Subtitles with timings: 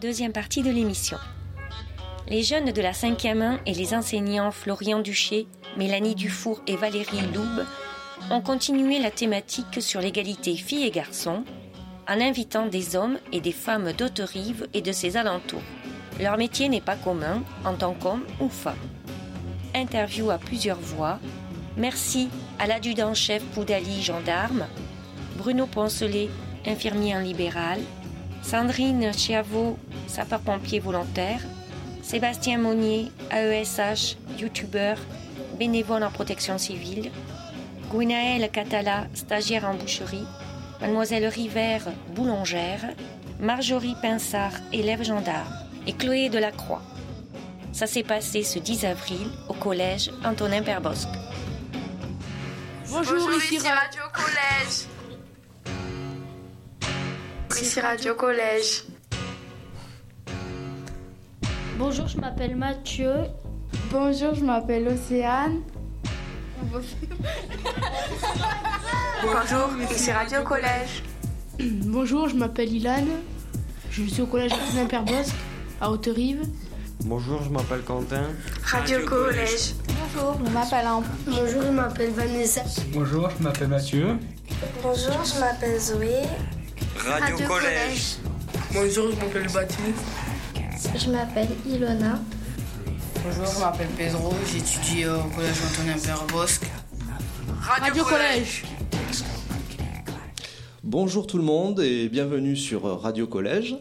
[0.00, 1.16] Deuxième partie de l'émission.
[2.28, 5.46] Les jeunes de la 5e et les enseignants Florian Duché,
[5.78, 7.64] Mélanie Dufour et Valérie Loube
[8.30, 11.44] ont continué la thématique sur l'égalité filles et garçons
[12.06, 15.62] en invitant des hommes et des femmes d'Haute-Rive et de ses alentours.
[16.20, 18.76] Leur métier n'est pas commun en tant qu'homme ou femme.
[19.74, 21.18] Interview à plusieurs voix.
[21.78, 22.28] Merci
[22.58, 24.66] à l'adjudant-chef Poudali, gendarme,
[25.38, 26.28] Bruno Poncelet,
[26.66, 27.80] infirmier en libéral,
[28.46, 29.76] Sandrine Chiavo,
[30.06, 31.40] sapeur-pompier volontaire,
[32.00, 34.98] Sébastien Monnier, AESH, youtubeur,
[35.58, 37.10] bénévole en protection civile,
[37.90, 40.28] Gwynaël Catala, stagiaire en boucherie,
[40.80, 41.78] Mademoiselle River,
[42.14, 42.94] boulangère,
[43.40, 45.52] Marjorie Pinsard, élève gendarme,
[45.88, 46.82] et Chloé Delacroix.
[47.72, 51.08] Ça s'est passé ce 10 avril au collège Antonin Perbosque.
[52.90, 54.95] Bonjour, ici Radio Collège.
[57.60, 58.84] Ici Radio Collège.
[61.78, 63.12] Bonjour, je m'appelle Mathieu.
[63.90, 65.62] Bonjour, je m'appelle Océane.
[69.22, 71.02] Bonjour, ici Radio Collège.
[71.58, 73.06] Bonjour, je m'appelle Ilan.
[73.90, 75.34] Je suis au collège Antonin Perbosque,
[75.80, 76.42] à Haute-Rive.
[77.04, 78.24] Bonjour, je m'appelle Quentin.
[78.64, 79.74] Radio Collège.
[79.88, 81.06] Bonjour, je m'appelle Ambre.
[81.26, 82.62] Bonjour, je m'appelle Vanessa.
[82.92, 84.18] Bonjour, je m'appelle Mathieu.
[84.82, 86.22] Bonjour, je m'appelle Zoé.
[86.96, 88.16] Radio, Collège.
[88.72, 90.98] Bonjour, je m'appelle Baptiste.
[90.98, 92.18] Je m'appelle Ilona.
[93.24, 96.66] Bonjour, je m'appelle Pedro, j'étudie au collège Antonin Perbosque.
[97.60, 98.64] Radio, Radio Collège.
[100.84, 103.76] Bonjour tout le monde et bienvenue sur Radio Collège.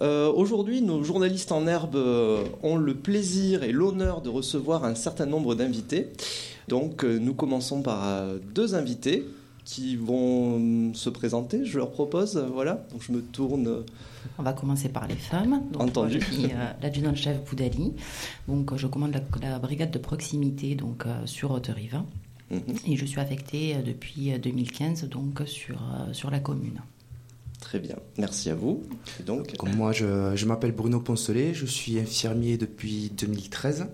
[0.00, 4.94] Euh, Aujourd'hui, nos journalistes en herbe euh, ont le plaisir et l'honneur de recevoir un
[4.94, 6.08] certain nombre d'invités.
[6.68, 9.24] Donc, euh, nous commençons par deux invités
[9.64, 11.64] qui vont se présenter.
[11.64, 12.84] Je leur propose, voilà.
[12.92, 13.66] Donc, je me tourne.
[13.66, 13.82] euh,
[14.38, 15.62] On va commencer par les femmes.
[15.72, 16.18] Donc, Entendu.
[16.18, 17.92] moi, je suis euh, l'adjudant-chef Boudali.
[18.48, 22.00] Donc, je commande la, la brigade de proximité donc, euh, sur Haute-Rive.
[22.50, 22.60] mhm.
[22.86, 26.80] Et je suis affectée euh, depuis euh, 2015 donc, sur, euh, sur la commune.
[27.60, 28.82] Très bien, merci à vous.
[29.20, 33.86] Et donc, Comme moi, je, je m'appelle Bruno Poncelet, je suis infirmier depuis 2013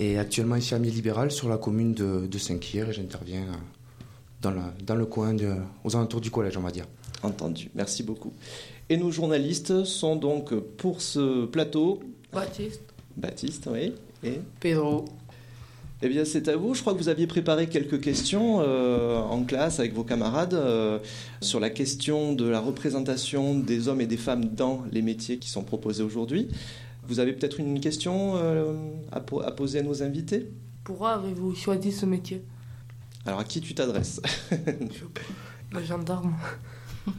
[0.00, 3.54] et actuellement infirmier libéral sur la commune de, de Saint-Cyr et j'interviens euh,
[4.42, 5.54] dans, le coin, de-
[5.84, 6.86] aux alentours du collège, on va dire.
[7.22, 7.70] entendu.
[7.74, 8.32] Merci beaucoup.
[8.88, 12.00] Et nos journalistes sont donc pour ce plateau
[12.32, 12.80] Baptiste.
[13.16, 13.92] Baptiste, oui,
[14.24, 15.04] et Pedro.
[16.04, 16.74] Eh bien, c'est à vous.
[16.74, 20.98] Je crois que vous aviez préparé quelques questions euh, en classe avec vos camarades euh,
[21.40, 25.48] sur la question de la représentation des hommes et des femmes dans les métiers qui
[25.48, 26.48] sont proposés aujourd'hui.
[27.06, 28.72] Vous avez peut-être une question euh,
[29.12, 30.48] à, po- à poser à nos invités?
[30.82, 32.42] Pourquoi avez-vous choisi ce métier?
[33.24, 34.20] Alors, à qui tu t'adresses
[35.70, 36.34] Le gendarme.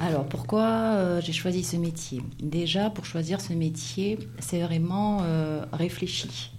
[0.00, 2.22] Alors, pourquoi euh, j'ai choisi ce métier?
[2.40, 6.52] Déjà, pour choisir ce métier, c'est vraiment euh, réfléchi.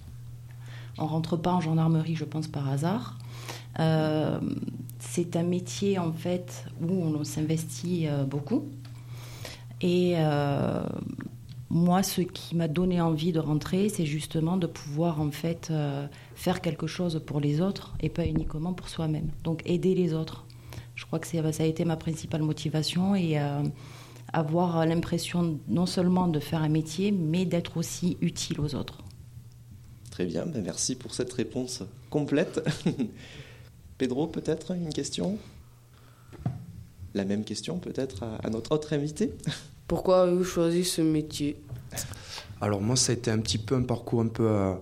[0.98, 3.18] On rentre pas en gendarmerie, je pense, par hasard.
[3.80, 4.40] Euh,
[5.00, 8.68] c'est un métier, en fait, où on s'investit beaucoup.
[9.81, 10.16] Et
[11.69, 16.07] moi, ce qui m'a donné envie de rentrer, c'est justement de pouvoir, en fait, euh,
[16.34, 19.30] faire quelque chose pour les autres et pas uniquement pour soi-même.
[19.44, 20.46] Donc, aider les autres.
[20.96, 23.62] Je crois que ça a été ma principale motivation et euh,
[24.34, 29.03] avoir l'impression non seulement de faire un métier, mais d'être aussi utile aux autres.
[30.09, 32.62] Très bien, ben merci pour cette réponse complète.
[33.97, 35.38] Pedro, peut-être une question?
[37.13, 39.34] La même question peut-être à, à notre autre invité?
[39.90, 41.60] Pourquoi avez-vous choisi ce métier?
[42.62, 44.74] Alors moi, ça a été un petit peu un parcours un peu, euh,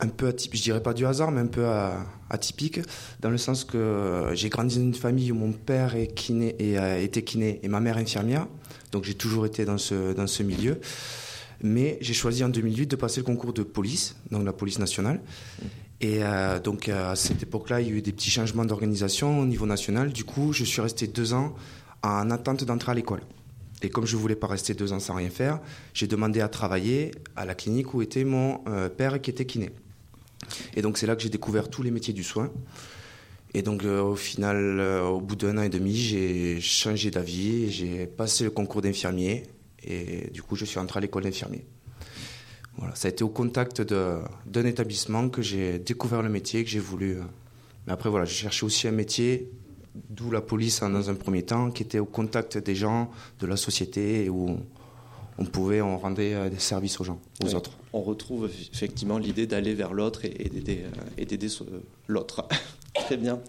[0.00, 1.94] un peu atypique, je dirais pas du hasard, mais un peu euh,
[2.28, 2.80] atypique,
[3.20, 6.78] dans le sens que j'ai grandi dans une famille où mon père est kiné et,
[6.78, 8.46] euh, était kiné et ma mère infirmière,
[8.92, 10.78] donc j'ai toujours été dans ce, dans ce milieu.
[11.62, 15.22] Mais j'ai choisi en 2008 de passer le concours de police, donc la police nationale.
[16.02, 19.46] Et euh, donc à cette époque-là, il y a eu des petits changements d'organisation au
[19.46, 20.12] niveau national.
[20.12, 21.54] Du coup, je suis resté deux ans
[22.02, 23.22] en attente d'entrer à l'école.
[23.82, 25.60] Et comme je voulais pas rester deux ans sans rien faire,
[25.94, 29.70] j'ai demandé à travailler à la clinique où était mon euh, père qui était kiné.
[30.74, 32.50] Et donc c'est là que j'ai découvert tous les métiers du soin.
[33.54, 37.70] Et donc euh, au final, euh, au bout d'un an et demi, j'ai changé d'avis,
[37.70, 39.44] j'ai passé le concours d'infirmier
[39.84, 41.64] et du coup je suis entré à l'école d'infirmier.
[42.76, 46.78] Voilà, ça a été au contact d'un établissement que j'ai découvert le métier, que j'ai
[46.78, 47.16] voulu.
[47.86, 49.50] Mais après voilà, j'ai cherché aussi un métier,
[49.94, 53.46] d'où la police hein, dans un premier temps, qui était au contact des gens, de
[53.46, 54.58] la société, et où
[55.38, 57.54] on pouvait, on rendait euh, des services aux gens, aux Oui.
[57.54, 57.70] autres.
[57.92, 61.64] On retrouve effectivement l'idée d'aller vers l'autre et, et d'aider euh, et d'aider ce-
[62.06, 62.46] l'autre.
[62.94, 63.40] Très bien.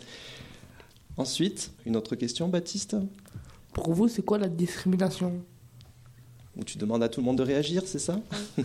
[1.18, 2.96] Ensuite, une autre question, Baptiste?
[3.74, 5.42] Pour vous, c'est quoi la discrimination?
[6.56, 8.20] Où tu demandes à tout le monde de réagir, c'est ça?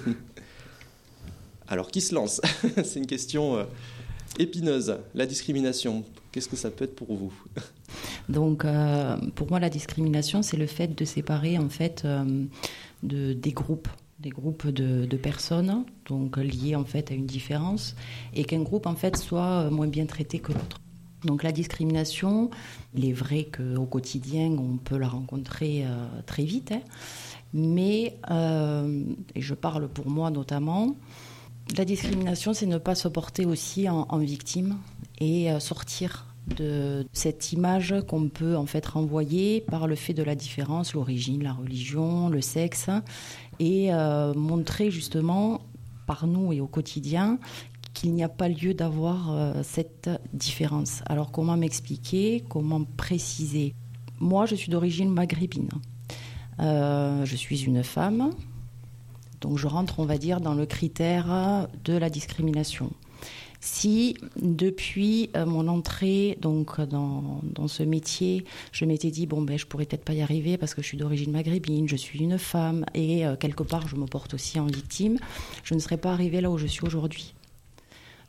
[1.67, 2.41] Alors, qui se lance?
[2.85, 3.65] C'est une question euh,
[4.39, 4.99] épineuse.
[5.15, 7.33] La discrimination, qu'est-ce que ça peut être pour vous?
[8.29, 12.45] Donc, euh, pour moi, la discrimination, c'est le fait de séparer en fait euh,
[13.03, 13.89] de, des groupes
[14.21, 17.95] des groupes de, personnes, donc liés en fait à une différence,
[18.33, 20.81] et qu'un groupe en fait soit moins bien traité que l'autre.
[21.25, 22.51] Donc la discrimination,
[22.95, 26.81] il est vrai qu'au quotidien, on peut la rencontrer euh, très vite, hein,
[27.53, 29.05] mais, euh,
[29.35, 30.97] et je parle pour moi notamment,
[31.76, 34.78] la discrimination, c'est ne pas se porter aussi en, victime
[35.19, 36.26] et euh, sortir
[36.56, 41.43] de cette image qu'on peut en fait renvoyer par le fait de la différence, l'origine,
[41.43, 42.90] la religion, le sexe,
[43.58, 45.62] et euh, montrer justement
[46.06, 47.38] par nous et au quotidien
[47.94, 51.00] qu'il n'y a pas lieu d'avoir euh, cette différence.
[51.06, 53.75] Alors comment m'expliquer, comment préciser?
[54.20, 55.70] Moi, je suis d'origine maghrébine.
[56.58, 58.31] Je suis une femme,
[59.44, 62.91] donc je rentre, on va dire, dans le critère de la discrimination.
[63.61, 69.67] Si depuis euh, mon entrée donc dans, ce métier, je m'étais dit bon ben je
[69.67, 72.87] pourrais peut-être pas y arriver parce que je suis d'origine maghrébine, je suis une femme
[72.94, 75.19] et euh, quelque part je me porte aussi en victime,
[75.62, 77.35] je ne serais pas arrivée là où je suis aujourd'hui.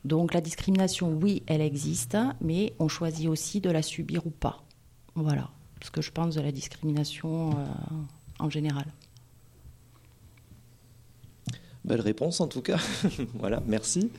[0.03, 4.63] Donc la discrimination, oui, elle existe, mais on choisit aussi de la subir ou pas.
[5.15, 5.49] Voilà
[5.81, 7.65] ce que je pense de la discrimination euh,
[8.39, 8.85] en général.
[11.85, 12.79] Belle réponse en tout cas.
[13.35, 14.09] voilà, merci.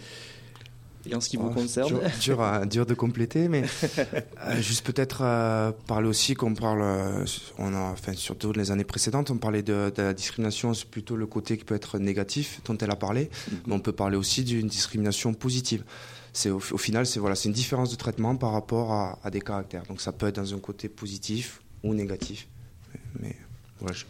[1.08, 3.62] Et en ce qui vous concerne dur, dur, à, dur, de compléter, mais
[3.98, 7.24] euh, juste peut-être euh, parler aussi qu'on parle, euh,
[7.58, 11.16] on a, enfin, surtout les années précédentes, on parlait de, de la discrimination, c'est plutôt
[11.16, 13.54] le côté qui peut être négatif dont elle a parlé, -hmm.
[13.66, 15.84] mais on peut parler aussi d'une discrimination positive.
[16.32, 19.30] C'est au, au, final, c'est voilà, c'est une différence de traitement par rapport à, à,
[19.30, 19.84] des caractères.
[19.84, 22.48] Donc ça peut être dans un côté positif ou négatif,
[22.92, 23.36] mais, mais
[23.78, 24.04] voilà, je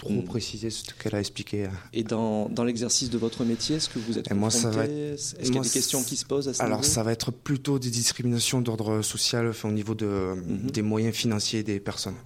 [0.00, 0.24] trop mmh.
[0.24, 1.68] préciser ce qu'elle a expliqué.
[1.92, 4.90] Et dans, dans l'exercice de votre métier, est-ce que vous êtes moi, ça va être,
[4.90, 7.30] Est-ce qu'il y a des questions qui se posent à ce Alors, ça va être
[7.30, 10.70] plutôt des discriminations d'ordre social enfin, au niveau de, mmh.
[10.70, 12.16] des moyens financiers des personnes.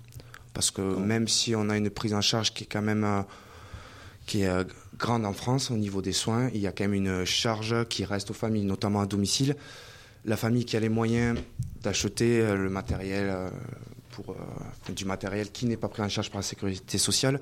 [0.53, 1.00] Parce que oh.
[1.00, 3.23] même si on a une prise en charge qui est quand même euh,
[4.26, 4.62] qui est euh,
[4.97, 8.05] grande en France au niveau des soins, il y a quand même une charge qui
[8.05, 9.56] reste aux familles, notamment à domicile.
[10.25, 11.37] La famille qui a les moyens
[11.82, 13.50] d'acheter euh, le matériel
[14.14, 17.40] pour euh, du matériel qui n'est pas pris en charge par la sécurité sociale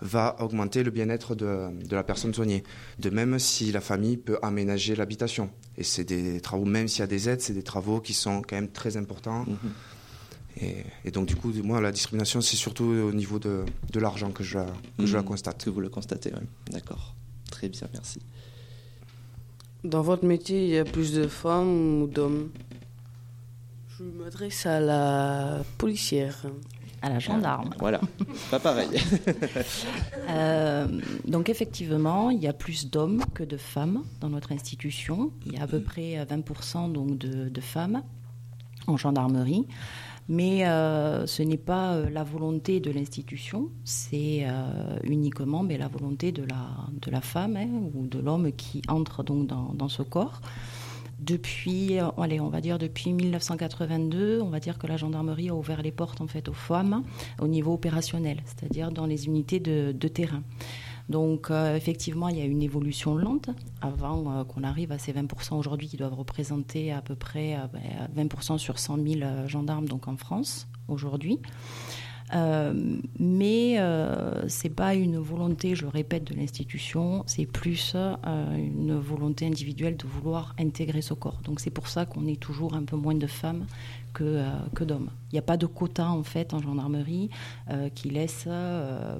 [0.00, 2.62] va augmenter le bien-être de, de, la personne soignée.
[2.98, 5.50] De même, si la famille peut aménager l'habitation.
[5.76, 8.42] Et c'est des travaux, même s'il y a des aides, c'est des travaux qui sont
[8.42, 9.44] quand même très importants.
[9.44, 10.62] -hmm.
[10.62, 14.30] et, et, donc, du coup, moi, la discrimination, c'est surtout au niveau de, de l'argent
[14.32, 14.58] que, je,
[14.98, 15.64] que je la constate.
[15.64, 16.46] Que vous le constatez, oui.
[16.70, 17.14] D'accord.
[17.50, 18.18] Très bien, merci.
[19.84, 22.50] Dans votre métier, il y a plus de femmes ou d'hommes?
[23.98, 26.36] Je m'adresse à la policière.
[27.02, 27.70] À la gendarme.
[27.78, 28.00] Voilà,
[28.50, 28.88] pas pareil.
[30.30, 30.86] euh,
[31.26, 35.30] donc effectivement, il y a plus d'hommes que de femmes dans notre institution.
[35.44, 38.02] Il y a à peu près 20% donc de, de femmes
[38.86, 39.66] en gendarmerie.
[40.28, 45.86] Mais euh, ce n'est pas euh, la volonté de l'institution, c'est euh, uniquement mais la
[45.86, 46.66] volonté de la,
[47.00, 50.40] de la femme hein, ou de l'homme qui entre donc dans, dans ce corps
[51.18, 55.82] depuis, allez, on va dire depuis 1982, on va dire que la gendarmerie a ouvert
[55.82, 57.02] les portes en fait aux femmes
[57.40, 60.42] au niveau opérationnel, c'est-à-dire dans les unités de, terrain.
[61.08, 65.12] Donc euh, effectivement, il y a une évolution lente avant euh, qu'on arrive à ces
[65.12, 70.08] 20% aujourd'hui qui doivent représenter à peu près euh, 20% sur 100 000 gendarmes donc
[70.08, 71.38] en France aujourd'hui.
[72.34, 72.72] Euh,
[73.18, 78.98] mais euh, c'est pas une volonté, je le répète, de l'institution, c'est plus euh, une
[78.98, 81.40] volonté individuelle de vouloir intégrer ce corps.
[81.44, 83.66] Donc c'est pour ça qu'on est toujours un peu moins de femmes
[84.12, 85.10] que, euh, que d'hommes.
[85.30, 87.30] Il n'y a pas de quota en fait en gendarmerie
[87.94, 88.48] qui laisse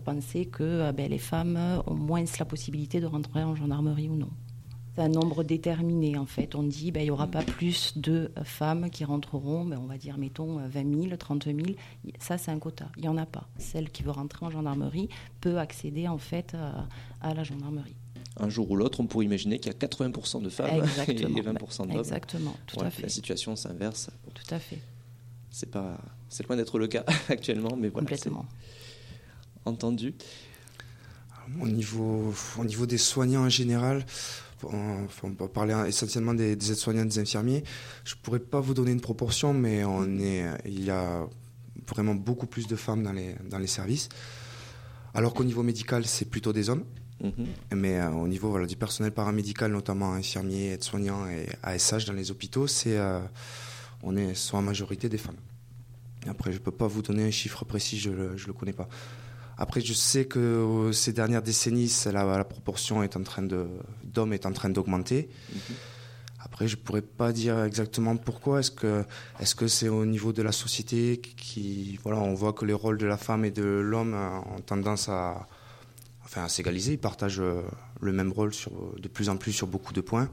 [0.04, 4.30] penser que ben, les femmes ont moins la possibilité de rentrer en gendarmerie ou non
[4.98, 6.54] un nombre déterminé en fait.
[6.54, 9.98] On dit ben, il n'y aura pas plus de femmes qui rentreront, ben, on va
[9.98, 11.58] dire mettons 20 000, 30 000.
[12.18, 12.86] Ça c'est un quota.
[12.96, 13.48] Il n'y en a pas.
[13.58, 15.08] Celle qui veut rentrer en gendarmerie
[15.40, 16.86] peut accéder en fait à,
[17.20, 17.96] à la gendarmerie.
[18.38, 21.36] Un jour ou l'autre, on pourrait imaginer qu'il y a 80% de femmes Exactement.
[21.36, 21.98] et 20% d'hommes.
[21.98, 23.02] Exactement, tout ouais, à fait.
[23.02, 24.10] La situation s'inverse.
[24.34, 24.78] Tout à fait.
[25.50, 25.98] C'est pas,
[26.28, 28.06] c'est loin d'être le cas actuellement, mais voilà.
[28.06, 28.44] Complètement.
[29.64, 30.14] Entendu.
[31.60, 34.04] Au niveau, au niveau des soignants en général,
[34.64, 37.62] on, on peut parler essentiellement des, des aides-soignants, des infirmiers.
[38.04, 41.26] Je ne pourrais pas vous donner une proportion, mais on est, il y a
[41.88, 44.08] vraiment beaucoup plus de femmes dans les, dans les services.
[45.14, 46.84] Alors qu'au niveau médical, c'est plutôt des hommes.
[47.22, 47.76] Mm -hmm.
[47.76, 52.30] Mais euh, au niveau voilà, du personnel paramédical, notamment infirmiers, aides-soignants et ASH dans les
[52.30, 53.20] hôpitaux, c'est, euh,
[54.02, 55.40] on est soit en majorité des femmes.
[56.28, 58.88] Après, je ne peux pas vous donner un chiffre précis, je ne le connais pas.
[59.58, 63.66] Après, je sais que euh, ces dernières décennies, la, la, proportion est en train de
[64.04, 65.28] d'hommes est en train d'augmenter.
[65.52, 65.60] Mhm.
[66.40, 68.60] Après, je pourrais pas dire exactement pourquoi.
[68.60, 69.04] Est-ce que
[69.40, 72.98] est-ce que c'est au niveau de la société qui voilà, on voit que les rôles
[72.98, 75.48] de la femme et de l'homme ont tendance à
[76.24, 76.92] enfin à s'égaliser.
[76.92, 77.62] Ils partagent euh,
[78.00, 80.28] le même rôle sur de plus en plus sur beaucoup de points.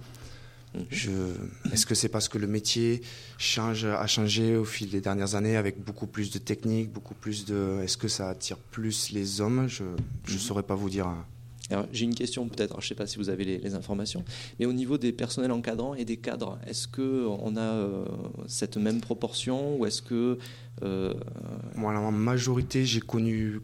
[1.72, 3.02] Est-ce que c'est parce que le métier
[3.38, 7.46] change, a changé au fil des dernières années avec beaucoup plus de techniques, beaucoup plus
[7.46, 7.80] de.
[7.84, 9.68] Est-ce que ça attire plus les hommes?
[9.68, 9.90] Je ne
[10.34, 10.40] mhm.
[10.40, 11.08] saurais pas vous dire.
[11.92, 14.24] J'ai une question peut-être, je ne sais pas si vous avez les, informations,
[14.60, 18.06] mais au niveau des personnels encadrants et des cadres, est-ce qu'on a euh,
[18.48, 20.38] cette même proportion ou est-ce que...
[20.84, 21.14] Euh,
[21.74, 23.62] Moi, en majorité, j'ai connu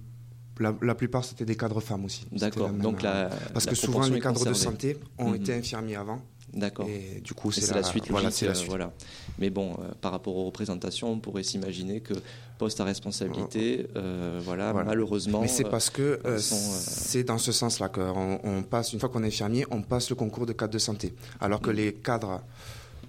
[0.59, 2.25] la, plupart, c'était des cadres femmes aussi.
[2.31, 2.69] D'accord.
[2.71, 5.35] Donc la, parce que souvent les cadres de santé ont mhm.
[5.35, 6.21] été infirmiers avant.
[6.53, 6.87] D'accord.
[6.89, 8.69] Et du coup, c'est la, suite voilà, c'est la euh, suite.
[8.69, 8.91] voilà.
[9.37, 12.13] Mais bon, euh, par rapport aux représentations, on pourrait s'imaginer que
[12.57, 15.41] poste à responsabilité, euh, voilà, malheureusement.
[15.41, 19.27] Mais c'est parce que c'est dans ce sens-là qu'on on passe, une fois qu'on est
[19.27, 21.13] infirmier, on passe le concours de cadre de santé.
[21.39, 21.75] Alors que mm.
[21.75, 22.41] les cadres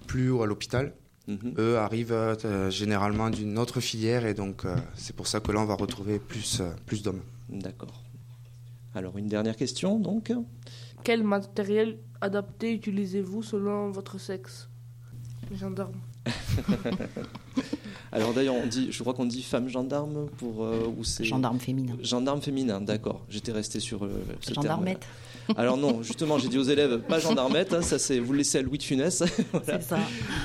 [0.06, 0.92] plus haut à l'hôpital,
[1.28, 1.54] mm-hmm.
[1.58, 2.36] eux arrivent
[2.68, 6.62] généralement d'une autre filière et donc c'est pour ça que là on va retrouver plus,
[6.86, 7.22] plus d'hommes.
[7.48, 8.02] D'accord.
[8.94, 10.32] Alors une dernière question donc.
[11.04, 14.68] Quel matériel adapté utilisez-vous selon votre sexe?
[15.52, 15.94] Gendarme.
[18.12, 21.96] Alors d'ailleurs, on dit, je crois qu'on dit femme gendarme pour euh, c'est gendarme féminin.
[22.02, 23.24] Gendarme féminin, d'accord.
[23.28, 25.06] J'étais resté sur euh, ce Gendarmette.
[25.56, 28.58] Alors non, justement, j'ai dit aux élèves pas gendarmette, hein, ça c'est vous le laissez
[28.58, 29.24] à Louis de Funès.
[29.64, 29.98] C'est ça.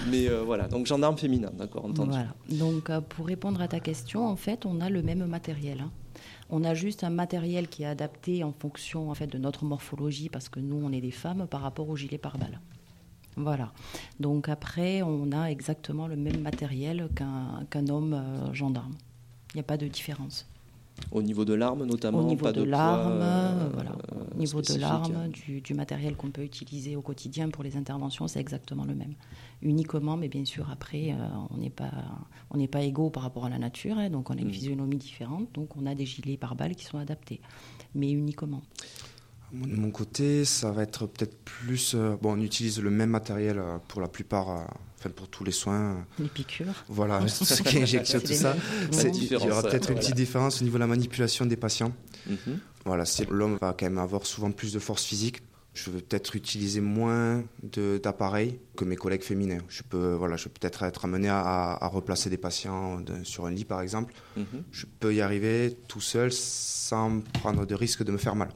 [0.10, 2.12] Mais euh, voilà, donc gendarme féminin, d'accord, entendu.
[2.12, 2.34] Voilà.
[2.50, 5.82] Donc pour répondre à ta question, en fait, on a le même matériel.
[5.82, 5.92] Hein.
[6.58, 10.30] On a juste un matériel qui est adapté en fonction en fait de notre morphologie
[10.30, 12.62] parce que nous on est des femmes par rapport au gilet pare-balles.
[13.36, 13.74] Voilà.
[14.22, 18.94] Donc après on a exactement le même matériel qu'un homme euh, gendarme.
[19.54, 20.48] Il n'y a pas de différence.
[21.12, 23.92] Au niveau de l'arme notamment Au niveau de, l'arme, euh, voilà.
[24.34, 28.40] Au niveau de l'arme, du, matériel qu'on peut utiliser au quotidien pour les interventions, c'est
[28.40, 29.14] exactement le même.
[29.62, 31.16] Uniquement, mais bien sûr, après, euh,
[31.52, 31.92] on n'est pas,
[32.52, 34.52] on pas égaux par rapport à la nature, hein, donc on a une mm.
[34.52, 37.42] physionomie différente, donc on a des gilets par balles qui sont adaptés,
[37.94, 38.62] mais uniquement.
[39.52, 41.94] De mon côté, ça va être peut-être plus.
[41.96, 44.68] Euh, bon, on utilise le même matériel pour la plupart
[45.10, 46.06] pour tous les soins.
[46.20, 46.84] Les piqûres.
[46.88, 48.56] Voilà, tout ce qui est injection, tout ça.
[48.92, 51.94] Il y aura peut-être une petite différence au niveau de la manipulation des patients.
[52.28, 52.60] Mhm.
[52.86, 55.42] Voilà, l'homme va quand même avoir souvent plus de force physique.
[55.74, 57.44] Je vais peut-être utiliser moins
[58.02, 59.58] d'appareils que mes collègues féminins.
[59.68, 63.66] Je peux, voilà, je peux peut-être être amené à, replacer des patients sur un lit,
[63.66, 64.14] par exemple.
[64.38, 64.46] Mhm.
[64.72, 68.50] Je peux y arriver tout seul sans prendre de risque de me faire mal.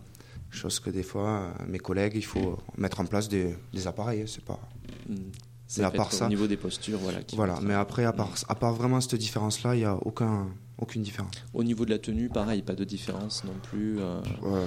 [0.51, 4.22] Chose que des fois, mes collègues, il faut mettre en place des, appareils.
[4.22, 4.60] Hein, c'est pas.
[5.68, 6.25] C'est à part ça.
[6.25, 7.20] Au niveau des postures, voilà.
[7.34, 10.48] Voilà, mais après, à part, à part vraiment cette différence-là, il n'y a aucun,
[10.79, 11.32] aucune différence.
[11.53, 14.00] Au niveau de la tenue, pareil, pas de différence non plus.
[14.00, 14.20] Euh...
[14.44, 14.65] Euh,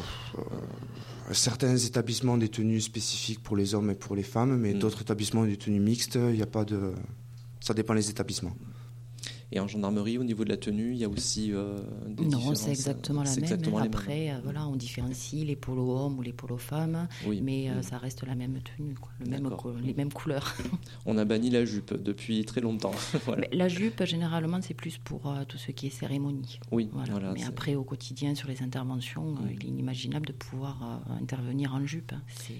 [1.33, 4.79] certains établissements des tenues spécifiques pour les hommes et pour les femmes, mais mm.
[4.79, 6.93] d'autres établissements des tenues mixtes, il n'y a pas de.
[7.59, 8.55] Ça dépend des établissements.
[9.55, 11.79] Et en gendarmerie, au niveau de la tenue, il y a aussi euh,
[12.09, 13.75] des Non, c'est exactement la même.
[13.77, 17.07] Après, euh, voilà, on différencie les polos hommes ou les polos femmes,
[17.43, 19.51] mais euh, ça reste la même tenue, le même
[19.83, 20.57] les mêmes couleurs.
[21.07, 22.95] on a banni la jupe depuis très longtemps.
[23.53, 26.59] la jupe, généralement, c'est plus pour tout ce qui est cérémonie.
[26.71, 27.33] Oui, voilà.
[27.35, 32.13] mais après, au quotidien, sur les interventions, il est inimaginable de pouvoir intervenir en jupe.
[32.39, 32.55] C'est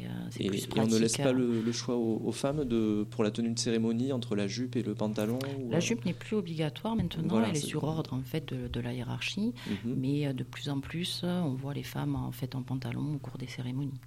[0.45, 0.77] plus pratique.
[0.77, 4.13] Et on ne laisse pas le, choix aux, femmes de, pour la tenue de cérémonie
[4.13, 5.39] entre la jupe et le pantalon
[5.71, 9.55] La jupe n'est plus obligatoire maintenant, elle est, sur ordre en fait de, la hiérarchie,
[9.67, 9.95] mhm.
[9.97, 13.15] mais euh, de plus en plus, euh, on voit les femmes en fait en pantalon
[13.15, 14.01] au cours des cérémonies.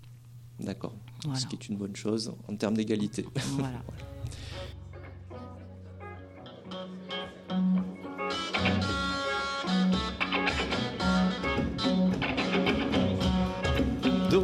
[0.60, 0.94] D'accord.
[1.34, 3.26] Ce qui est une bonne chose en termes d'égalité.
[3.36, 3.82] voilà.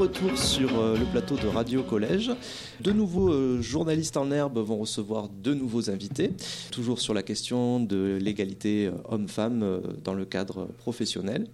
[0.01, 2.31] retour sur euh, le plateau de Radio Collège.
[2.79, 6.31] De nouveaux euh, journalistes en herbe vont recevoir de nouveaux invités,
[6.71, 9.63] toujours sur la question de l'égalité euh, homme-femme
[10.03, 11.47] dans le cadre professionnel.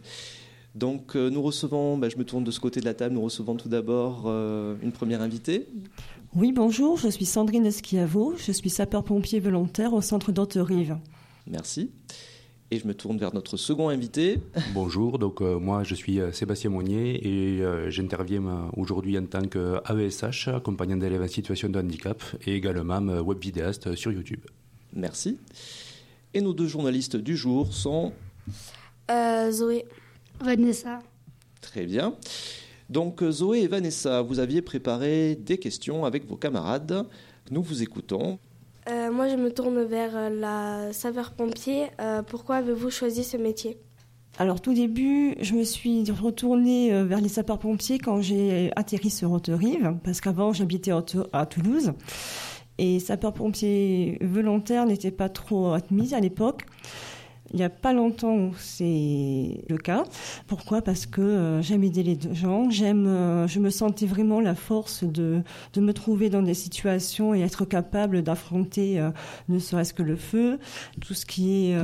[0.76, 3.56] Donc nous recevons, bah, je me tourne de ce côté de la table, nous recevons
[3.56, 4.28] tout d'abord
[4.82, 5.68] une première invitée.
[6.36, 10.98] Oui, bonjour, je suis Sandrine Esquiavo, je suis sapeur-pompier volontaire au centre d'Haute-Rive.
[11.48, 11.90] Merci.
[12.70, 14.42] Et je me tourne vers notre second invité.
[14.74, 19.44] Bonjour, donc euh, moi je suis euh, Sébastien Monnier et euh, j'interviens aujourd'hui en tant
[19.44, 24.42] qu'AESH, accompagnant d'élèves en situation de handicap et également web vidéaste sur YouTube.
[24.92, 25.38] Merci.
[26.34, 28.12] Et nos deux journalistes du jour sont
[29.50, 29.86] Zoé.
[30.42, 31.00] Vanessa.
[31.62, 32.16] Très bien.
[32.90, 37.06] Donc Zoé et Vanessa, vous aviez préparé des questions avec vos camarades.
[37.50, 38.40] Nous vous écoutons.
[38.90, 41.88] Euh, moi, je me tourne vers euh, la saveur-pompier.
[42.00, 43.78] Euh, pourquoi avez-vous choisi ce métier?
[44.40, 49.96] Alors tout début, je me suis retournée vers les sapeurs-pompiers quand j'ai atterri sur Haute-Rive,
[50.04, 50.92] parce qu'avant j'habitais
[51.34, 51.94] à Toulouse.
[52.78, 56.68] Et sapeurs-pompiers volontaires n'étaient pas trop admis à l'époque.
[57.54, 60.04] Il n'y a pas longtemps, c'est le cas.
[60.48, 60.82] Pourquoi?
[60.82, 62.70] Parce que euh, j'aime aider les gens.
[62.70, 65.42] J'aime, euh, je me sentais vraiment la force de,
[65.74, 69.12] de me trouver dans des situations et être capable d'affronter euh,
[69.48, 70.60] ne serait-ce que le feu,
[71.00, 71.78] tout ce qui est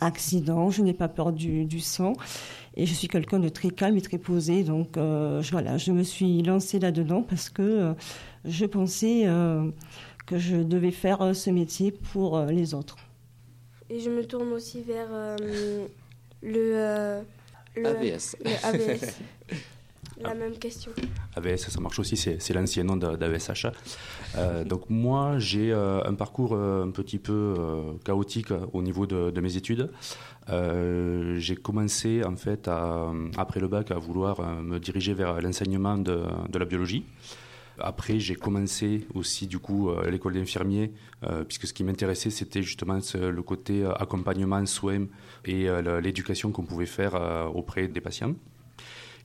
[0.00, 0.70] accident.
[0.70, 2.14] Je n'ai pas peur du, sang.
[2.76, 4.64] Et je suis quelqu'un de très calme et très posé.
[4.64, 7.94] Donc voilà, je me suis lancée là-dedans parce que
[8.44, 9.26] je pensais
[10.26, 12.96] que je devais faire ce métier pour les autres.
[13.90, 15.36] Et je me tourne aussi vers euh,
[16.42, 17.22] le, euh,
[17.74, 18.36] le, AVS.
[20.22, 20.92] La même question.
[21.34, 23.66] AVS, ça marche aussi, c'est l'ancien nom d'AVSH.
[24.36, 27.54] Euh, donc moi, j'ai un parcours un petit peu
[28.04, 29.90] chaotique au niveau de, mes études.
[30.46, 32.68] j'ai commencé en fait
[33.38, 36.20] après le bac à vouloir me diriger vers l'enseignement de,
[36.50, 37.06] de, la biologie.
[37.80, 40.92] Après, j'ai commencé aussi du coup à l'école d'infirmier,
[41.24, 45.06] euh, puisque ce qui m'intéressait, c'était justement le côté euh, accompagnement, soins
[45.44, 47.14] et euh, l'éducation qu'on pouvait faire
[47.54, 48.34] auprès des patients.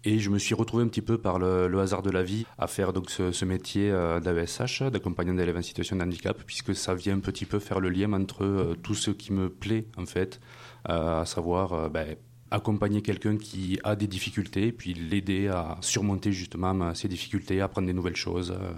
[0.07, 2.67] Et je me suis retrouvé un petit peu par le, hasard de la vie à
[2.67, 7.19] faire donc ce, métier d'AESH, d'accompagnant d'élèves en situation de handicap, puisque ça vient un
[7.19, 10.39] petit peu faire le lien entre tout ce qui me plaît en fait,
[10.83, 12.17] à savoir ben,
[12.55, 17.87] accompagner quelqu'un qui a des difficultés, puis l'aider à surmonter justement ces difficultés, à apprendre
[17.87, 18.51] des nouvelles choses.
[18.51, 18.71] Euh.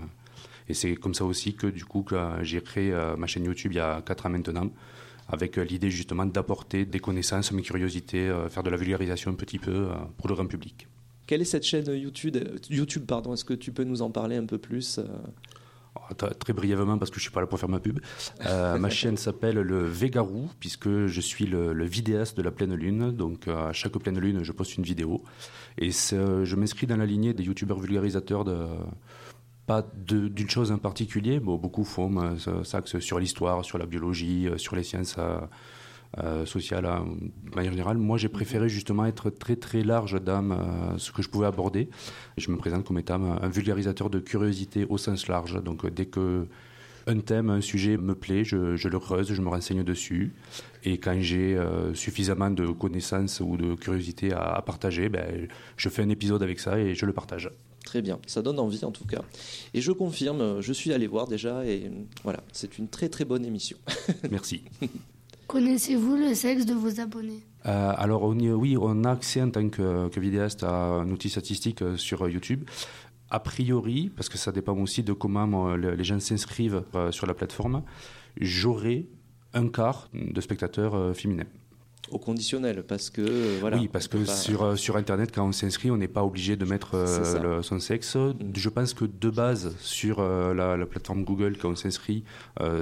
[0.67, 2.03] Et c'est comme ça aussi que du coup
[2.41, 4.69] j'ai créé euh, ma chaîne YouTube il y a 4 ans maintenant,
[5.29, 9.59] avec euh, l'idée justement d'apporter des connaissances, mes curiosités, faire de la vulgarisation un petit
[9.59, 10.87] peu pour le grand public.
[11.27, 12.37] Quelle est cette chaîne YouTube,
[12.69, 14.99] YouTube pardon Est-ce que tu peux nous en parler un peu plus
[16.39, 17.99] Très brièvement, parce que je suis pas là pour faire ma pub.
[18.45, 23.11] Euh, ma chaîne s'appelle le Végarou, puisque je suis le, vidéaste de la pleine lune.
[23.11, 25.23] Donc, à chaque pleine lune, je poste une vidéo.
[25.77, 28.57] Et je m'inscris dans la lignée des youtubeurs vulgarisateurs de,
[29.67, 31.39] pas d'une chose en particulier.
[31.39, 35.17] Bon, beaucoup font euh, ça sur l'histoire, sur la biologie, euh, sur les sciences
[36.19, 37.05] euh, sociale hein,
[37.49, 37.97] de manière générale.
[37.97, 41.89] Moi, j'ai préféré justement être très très large dans euh, ce que je pouvais aborder.
[42.37, 45.61] Je me présente comme étant un vulgarisateur de curiosité au sens large.
[45.61, 46.47] Donc, dès que
[47.07, 50.33] un thème, un sujet me plaît, je, le creuse, je me renseigne dessus.
[50.83, 56.03] Et quand j'ai euh, suffisamment de connaissances ou de curiosité à, partager, ben, je fais
[56.03, 57.49] un épisode avec ça et je le partage.
[57.85, 59.21] Très bien, ça donne envie en tout cas.
[59.73, 61.89] Et je confirme, je suis allé voir déjà et
[62.23, 63.77] voilà, c'est une très très bonne émission.
[64.29, 64.63] Merci.
[65.47, 67.41] Connaissez-vous le sexe de vos abonnés?
[67.65, 71.95] Euh, Alors oui, on a accès en tant que, vidéaste à un outil statistique euh,
[71.95, 72.65] sur YouTube.
[73.29, 77.33] A priori, parce que ça dépend aussi de comment les gens s'inscrivent euh, sur la
[77.33, 77.83] plateforme,
[78.39, 79.07] j'aurai
[79.53, 81.47] un quart de spectateurs féminins
[82.09, 85.97] au conditionnel parce que voilà oui parce que sur sur internet quand on s'inscrit on
[85.97, 87.05] n'est pas obligé de mettre
[87.63, 88.33] son sexe mm.
[88.55, 92.23] je pense que de base sur la, plateforme Google quand on s'inscrit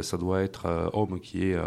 [0.02, 1.58] ça doit être homme qui est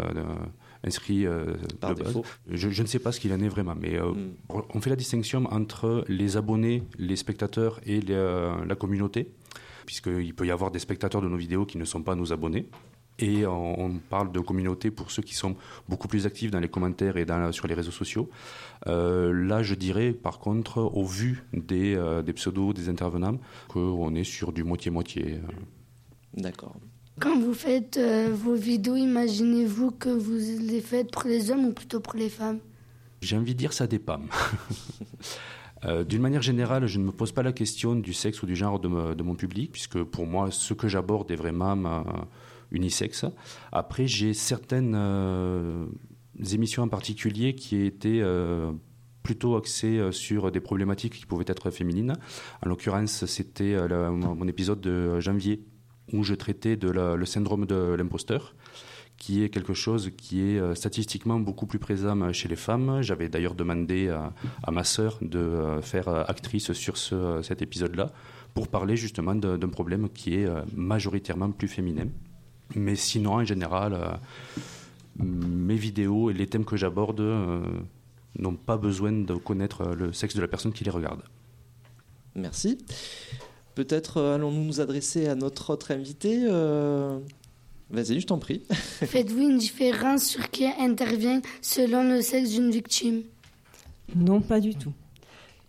[0.83, 2.23] inscrit euh, Par défaut.
[2.47, 4.33] Je, ne sais pas ce qu'il en est vraiment, mais euh, hmm.
[4.73, 9.31] on fait la distinction entre les abonnés, les spectateurs et euh, la communauté,
[9.85, 12.69] puisqu'il peut y avoir des spectateurs de nos vidéos qui ne sont pas nos abonnés.
[13.21, 15.57] Et on, parle de communauté pour ceux qui sont
[15.89, 18.29] beaucoup plus actifs dans les commentaires et dans, sur les réseaux sociaux.
[18.85, 23.37] là, je dirais, par contre, au vu des, des pseudos des intervenants,
[23.67, 25.41] qu'on est sur du moitié-moitié.
[26.33, 26.77] D'accord.
[27.19, 31.73] Quand vous faites euh, vos vidéos, imaginez-vous que vous les faites pour les hommes ou
[31.73, 32.59] plutôt pour les femmes?
[33.21, 34.21] J'ai envie de dire ça dépend.
[35.85, 38.53] Euh, d'une manière générale, je ne me pose pas la question du sexe ou du
[38.53, 42.01] genre de, mon public, puisque pour moi, ce que j'aborde est vraiment euh,
[42.71, 43.23] unisexe.
[43.71, 44.93] Après, j'ai certaines
[46.51, 48.21] émissions en particulier qui étaient
[49.23, 52.13] plutôt axées sur des problématiques qui pouvaient être féminines.
[52.61, 55.63] En l'occurrence, c'était mon épisode de janvier
[56.13, 58.53] où je traitais de le syndrome de l'imposteur
[59.19, 63.01] qui est quelque chose qui est euh, statistiquement beaucoup plus présent chez les femmes.
[63.01, 68.11] J'avais d'ailleurs demandé à, ma sœur de euh, faire euh, actrice sur ce, cet épisode-là
[68.55, 72.07] pour parler justement d'un problème qui est majoritairement plus féminin.
[72.75, 74.19] Mais sinon, en général,
[75.17, 77.21] mes vidéos et les thèmes que j'aborde
[78.39, 81.21] n'ont pas besoin de connaître le sexe de la personne qui les regarde.
[82.33, 82.79] Merci.
[83.79, 86.41] Peut-être euh, allons-nous nous adresser à notre autre invité.
[86.43, 87.17] Euh,
[87.89, 88.61] vas-y, je t'en prie.
[88.69, 93.21] Faites-vous une différence sur qui intervient selon le sexe d'une victime?
[94.13, 94.91] Non, pas du tout.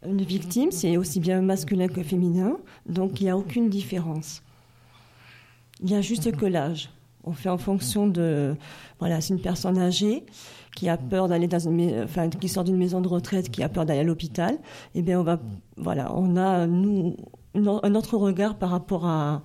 [0.04, 4.42] Une victime, c'est aussi bien masculin que féminin, donc il n'y a aucune différence.
[5.80, 6.90] Il y a juste que l'âge.
[7.22, 8.56] On fait en fonction de,
[8.98, 10.24] voilà, c'est une personne âgée
[10.74, 13.68] qui a peur d'aller dans une, enfin, qui sort d'une maison de retraite, qui a
[13.68, 14.58] peur d'aller à l'hôpital.
[14.96, 15.38] Eh bien, on va,
[15.76, 17.14] voilà, on a nous
[17.54, 19.42] un autre regard par rapport à,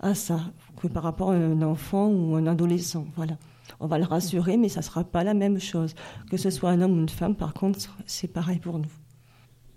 [0.00, 0.40] à ça
[0.80, 3.06] que par rapport à un enfant ou un adolescent.
[3.16, 3.36] Voilà.
[3.80, 5.94] On va le rassurer, mais ça ne sera pas la même chose.
[6.30, 8.90] Que ce soit un homme ou une femme, par contre, c'est pareil pour nous.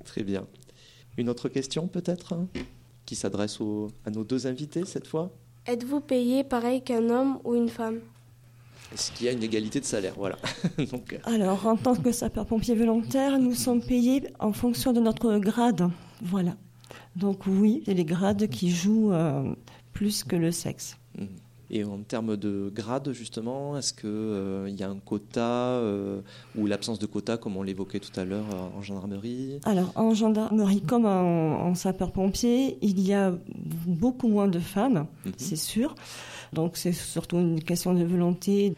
[0.03, 0.45] Très bien.
[1.17, 2.47] Une autre question peut-être hein,
[3.05, 3.59] qui s'adresse
[4.05, 5.31] à nos deux invités cette fois?
[5.65, 7.99] Êtes-vous payé pareil qu'un homme ou une femme?
[8.93, 10.13] Est-ce qu'il y a une égalité de salaire?
[10.15, 10.37] Voilà.
[10.91, 11.13] Donc...
[11.13, 15.89] Euh, Alors, en tant que sapeur-pompier volontaire, nous sommes payés en fonction de notre grade.
[16.21, 16.55] Voilà.
[17.15, 19.53] Donc oui, c'est les grades qui jouent euh,
[19.93, 20.97] plus que le sexe.
[21.17, 21.25] Mmh.
[21.69, 26.21] Et en termes de grade, justement, est-ce qu'il euh, y a un quota euh,
[26.57, 28.45] ou l'absence de quota, comme on l'évoquait tout à l'heure
[28.77, 29.59] en gendarmerie?
[29.65, 33.33] Alors, en gendarmerie comme en, sapeur-pompier, il y a
[33.85, 35.33] beaucoup moins de femmes, mhm.
[35.35, 35.93] c'est sûr.
[36.53, 38.73] Donc, c'est surtout une question de volonté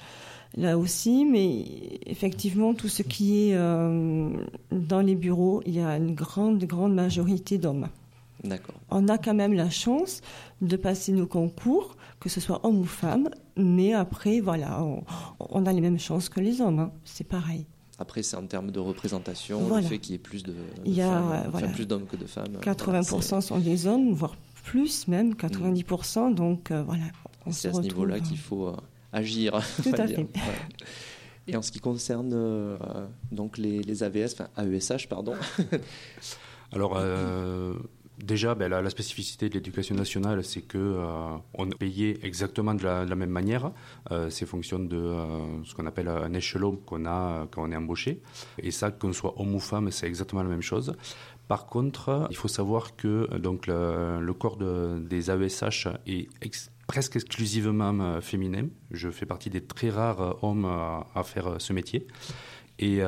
[0.58, 4.30] là aussi, mais effectivement, tout ce qui est euh,
[4.72, 7.88] dans les bureaux, il y a une grande, grande majorité d'hommes.
[8.44, 8.76] D'accord.
[8.90, 10.22] On a quand même la chance
[10.62, 14.84] de passer nos concours que ce soit homme ou femme, mais après, voilà,
[15.40, 16.92] on, a les mêmes chances que les hommes, hein.
[17.06, 17.66] c'est pareil.
[17.98, 21.02] Après, c'est en termes de représentation, le fait qu'il y ait plus de, Il y
[21.02, 22.58] a, plus d'hommes que de femmes.
[22.62, 27.06] 80% sont des hommes, voire plus même, 90%, donc euh, voilà.
[27.52, 28.76] C'est à ce niveau-là qu'il faut euh,
[29.12, 29.60] agir.
[29.84, 30.28] Tout à fait.
[31.48, 32.78] Et en ce qui concerne euh,
[33.32, 35.34] donc les, les, AVS, enfin AESH, pardon.
[36.72, 37.00] Alors,
[38.24, 42.84] Déjà, ben, la, spécificité de l'éducation nationale, c'est que euh, on est payé exactement de
[42.84, 43.72] la, même manière.
[44.12, 47.76] Euh, c'est fonction de euh, ce qu'on appelle un échelon qu'on a quand on est
[47.76, 48.22] embauché.
[48.62, 50.94] Et ça, qu'on soit homme ou femme, c'est exactement la même chose.
[51.48, 56.28] Par contre, il faut savoir que donc le, corps des AESH est
[56.88, 58.68] presque exclusivement féminin.
[58.92, 62.06] Je fais partie des très rares hommes à, faire ce métier.
[62.78, 63.02] Et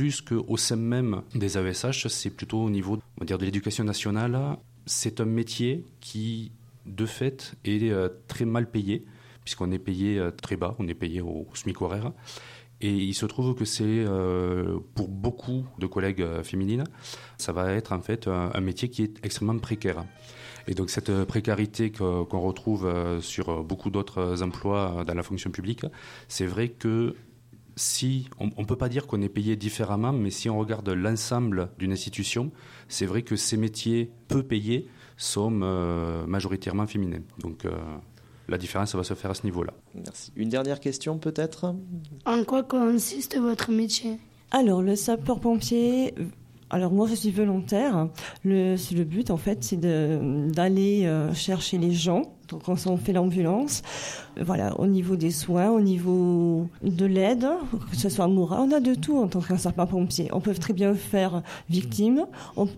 [0.00, 4.56] plus qu'au sein même des AESH, c'est plutôt au niveau de l'éducation nationale.
[4.86, 6.52] C'est un métier qui,
[6.86, 9.04] de fait, est euh, très mal payé,
[9.44, 12.12] puisqu'on est payé euh, très bas, on est payé au SMIC horaire.
[12.80, 16.84] Et il se trouve que c'est, euh, pour beaucoup de collègues féminines,
[17.36, 20.06] ça va être en fait un, métier qui est extrêmement précaire.
[20.66, 25.84] Et donc cette précarité qu'on retrouve sur beaucoup d'autres emplois dans la fonction publique,
[26.26, 27.16] c'est vrai que
[27.76, 31.70] si on ne peut pas dire qu'on est payé différemment, mais si on regarde l'ensemble
[31.78, 32.50] d'une institution,
[32.88, 37.22] c'est vrai que ces métiers peu payés sont euh, majoritairement féminins.
[37.38, 37.70] Donc euh,
[38.48, 39.72] la différence va se faire à ce niveau-là.
[39.94, 40.32] Merci.
[40.36, 41.74] Une dernière question peut-être?
[42.24, 44.18] En quoi consiste votre métier?
[44.50, 46.14] Alors le sapeur-pompier
[46.70, 48.08] alors moi je suis volontaire.
[48.44, 52.36] Le, le but en fait c'est d'aller euh, chercher les gens.
[52.64, 53.82] Quand on fait l'ambulance,
[54.40, 57.46] voilà, au niveau des soins, au niveau de l'aide,
[57.90, 60.28] que ce soit moral, on a de tout en tant qu'un sapeur-pompier.
[60.32, 62.26] On peut très bien faire victime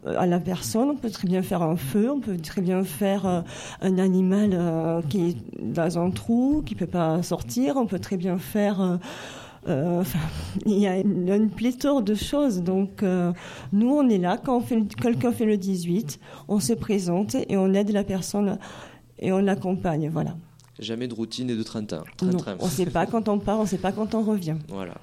[0.05, 3.27] à la personne, on peut très bien faire un feu, on peut très bien faire
[3.27, 3.41] euh,
[3.81, 8.17] un animal euh, qui est dans un trou, qui peut pas sortir, on peut très
[8.17, 8.99] bien faire
[9.69, 10.03] euh,
[10.67, 12.63] il y a une, pléthore de choses.
[12.63, 13.05] Donc,
[13.73, 14.37] nous, on est là.
[14.37, 14.61] Quand
[15.01, 18.59] quelqu'un fait le 18, on se présente et on aide la personne
[19.23, 20.11] et on l'accompagne.
[20.11, 20.37] Voilà.
[20.79, 21.83] Jamais de routine et de train
[22.23, 24.57] Non, on ne sait pas quand on part, on ne sait pas quand on revient.
[24.69, 24.95] Voilà.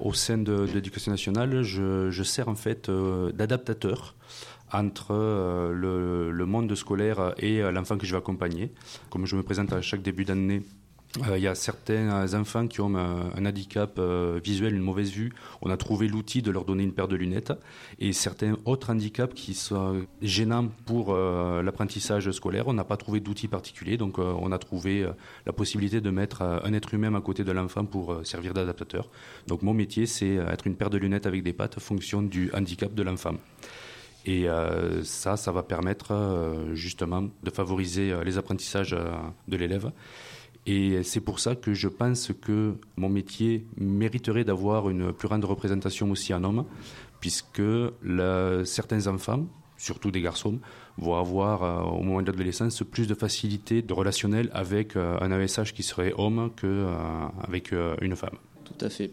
[0.00, 4.16] Au sein de, l'éducation nationale, je, sers en fait euh, d'adaptateur
[4.72, 8.72] entre le, le, monde scolaire et l'enfant que je vais accompagner.
[9.08, 10.62] Comme je me présente à chaque début d'année
[11.22, 15.32] euh, il y a certains enfants qui ont un, handicap euh, visuel, une mauvaise vue.
[15.62, 17.52] On a trouvé l'outil de leur donner une paire de lunettes.
[18.00, 23.20] Et certains autres handicaps qui sont gênants pour euh, l'apprentissage scolaire, on n'a pas trouvé
[23.20, 23.96] d'outil particulier.
[23.96, 25.06] Donc on a trouvé
[25.46, 29.08] la possibilité de mettre un être humain à côté de l'enfant pour servir d'adaptateur.
[29.46, 32.92] Donc mon métier, c'est être une paire de lunettes avec des pattes fonction du handicap
[32.94, 33.34] de l'enfant.
[34.26, 34.46] Et
[35.02, 36.12] ça, ça va permettre
[36.72, 38.96] justement de favoriser les apprentissages
[39.48, 39.92] de l'élève
[40.66, 45.44] et c'est pour ça que je pense que mon métier mériterait d'avoir une plus grande
[45.44, 46.64] représentation aussi en homme,
[47.20, 47.62] puisque
[48.64, 49.46] certains enfants,
[49.76, 50.58] surtout des garçons,
[50.96, 55.32] vont avoir euh, au moment de l'adolescence plus de facilité de relationnel avec euh, un
[55.32, 58.38] ASH qui serait homme qu'avec euh, une femme.
[58.64, 59.12] Tout à fait.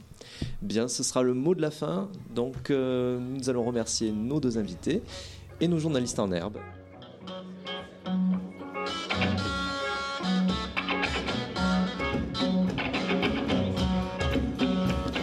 [0.62, 2.10] Bien, ce sera le mot de la fin.
[2.34, 5.00] Donc, nous allons remercier nos deux invités
[5.60, 6.58] et nos journalistes en herbe.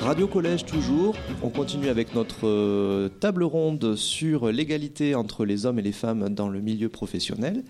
[0.02, 1.16] Radio Collège toujours.
[1.44, 6.30] On continue avec notre euh, table ronde sur l'égalité entre les hommes et les femmes
[6.30, 7.64] dans le milieu professionnel.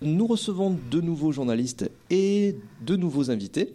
[0.00, 3.74] Nous recevons de nouveaux journalistes et de nouveaux invités.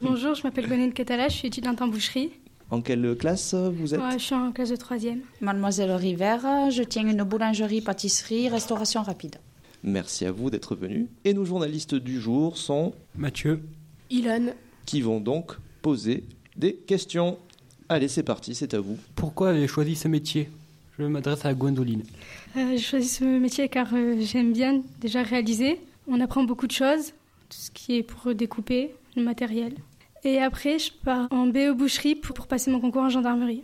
[0.00, 2.30] Bonjour, je m'appelle Gonine Catala, je suis étudiante en boucherie.
[2.70, 4.00] En quelle classe vous êtes?
[4.00, 5.20] Ouais, Je suis en classe de troisième.
[5.42, 6.38] Mademoiselle River,
[6.70, 9.36] je tiens une boulangerie, pâtisserie, restauration rapide.
[9.84, 11.06] Merci à vous d'être venus.
[11.26, 13.60] Et nos journalistes du jour sont Mathieu,
[14.08, 14.54] Ilan,
[14.86, 16.24] qui vont donc poser
[16.56, 17.38] des questions.
[17.88, 18.96] Allez, c'est parti, c'est à vous.
[19.16, 20.48] pourquoi avez-vous choisi ce métier?
[20.98, 22.02] Je m'adresse à Gwendoline.
[22.56, 25.80] Euh, J'ai choisi ce métier car euh, j'aime bien déjà réaliser.
[26.06, 27.08] On apprend beaucoup de choses,
[27.48, 29.74] tout ce qui est pour découper, le matériel.
[30.24, 33.62] Et après, je pars en BE boucherie pour, pour passer mon concours en gendarmerie.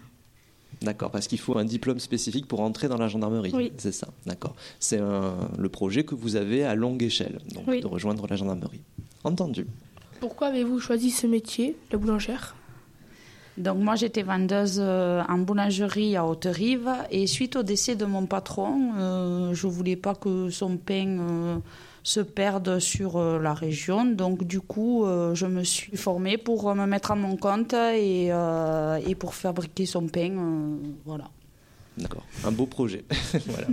[0.83, 3.51] D'accord, parce qu'il faut un diplôme spécifique pour entrer dans la gendarmerie.
[3.55, 3.73] Oui.
[3.79, 4.55] C'est ça, d'accord.
[4.79, 7.81] C'est le projet que vous avez à longue échelle, donc Oui.
[7.81, 8.81] de rejoindre la gendarmerie.
[9.25, 9.67] Entendu.
[10.21, 12.55] pourquoi avez-vous choisi ce métier, la boulangère?
[13.59, 18.27] Donc moi j'étais vendeuse euh, en boulangerie à Haute-Rive et suite au décès de mon
[18.27, 21.57] patron, euh, je voulais pas que son pain euh,
[22.05, 24.05] se perde sur euh, la région.
[24.05, 28.29] Donc du coup euh, je me suis formée pour me mettre à mon compte et,
[28.31, 30.31] euh, et pour fabriquer son pain.
[30.39, 31.29] euh, voilà.
[31.97, 33.05] D'accord, un beau projet.
[33.47, 33.67] voilà.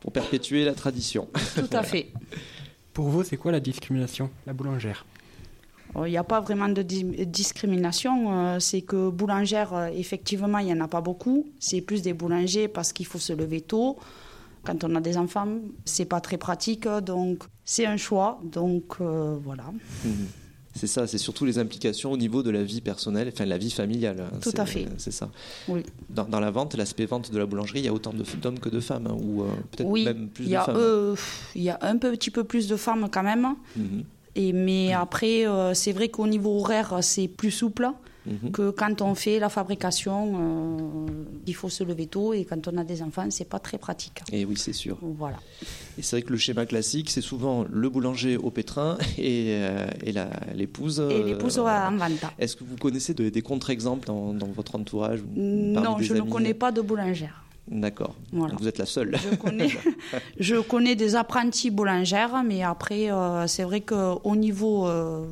[0.00, 1.28] Pour perpétuer la tradition.
[1.56, 2.08] Tout à fait.
[2.94, 5.04] Pour vous, c'est quoi la discrimination La boulangère?
[5.96, 8.32] Il n'y a pas vraiment de di- discrimination.
[8.32, 11.46] euh, c'est que boulangère, euh, effectivement, il n'y en a pas beaucoup.
[11.58, 13.98] C'est plus des boulangers parce qu'il faut se lever tôt.
[14.64, 15.48] Quand on a des enfants,
[15.84, 16.86] c'est pas très pratique.
[16.86, 18.40] Donc, c'est un choix.
[18.44, 19.64] Donc, euh, voilà.
[20.04, 20.26] Mhm.
[20.72, 23.72] C'est ça, c'est surtout les implications au niveau de la vie personnelle, enfin la vie
[23.72, 24.20] familiale.
[24.32, 24.86] hein, Tout à fait.
[24.98, 25.28] C'est ça.
[25.66, 25.82] Oui.
[26.08, 28.68] Dans, dans la vente, l'aspect vente de la boulangerie, il y a autant d'hommes que
[28.68, 30.76] de femmes, hein, ou euh, peut-être Oui, même plus y, de a, femmes.
[30.78, 31.16] euh,
[31.56, 33.56] il y a un petit peu plus de femmes quand même.
[33.76, 34.04] Mhm.
[34.36, 37.88] Et, mais après, euh, c'est vrai qu'au niveau horaire, c'est plus souple
[38.26, 38.50] Mhm.
[38.52, 40.34] que quand on fait la fabrication.
[40.38, 41.06] euh,
[41.46, 44.20] il faut se lever tôt et quand on a des enfants, c'est pas très pratique.
[44.30, 44.98] Et oui, c'est sûr.
[45.00, 45.38] Voilà.
[45.98, 49.86] Et c'est vrai que le schéma classique, c'est souvent le boulanger au pétrin et, euh,
[50.04, 51.00] et la- l'épouse.
[51.00, 52.20] Et euh, l'épouse aura en vente.
[52.38, 56.20] Est-ce que vous connaissez de- des contre-exemples dans, dans votre entourage Non, des je ne
[56.20, 57.42] amis connais pas de boulangère.
[57.70, 58.16] D'accord.
[58.32, 58.54] Voilà.
[58.58, 59.16] Vous êtes la seule.
[59.16, 59.68] Je connais,
[60.40, 65.26] je connais des apprentis boulangères, mais après, euh, c'est vrai qu'au niveau euh,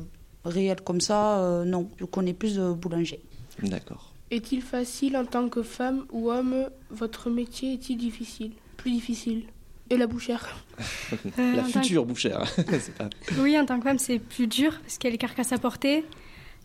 [0.45, 3.19] réel comme ça, euh, non, je connais plus de boulangers.
[3.61, 4.13] D'accord.
[4.31, 9.43] Est-il facile en tant que femme ou homme Votre métier est-il difficile Plus difficile
[9.89, 10.47] Et la bouchère
[11.37, 12.45] la future bouchère.
[12.55, 15.17] C'est pas- Oui, en tant que femme, c'est plus dur parce qu'il y a les
[15.17, 16.05] carcasses à porter.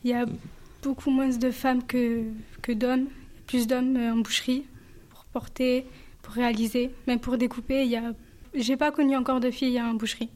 [0.05, 0.25] Il y a
[0.83, 2.23] beaucoup moins de femmes que,
[2.63, 3.07] que d'hommes.
[3.47, 4.65] Plus d'hommes en boucherie
[5.35, 5.85] porter,
[6.23, 7.85] pour réaliser, même pour découper.
[7.85, 8.13] Il y a...
[8.55, 10.31] J'ai pas connu encore de filles en boucherie.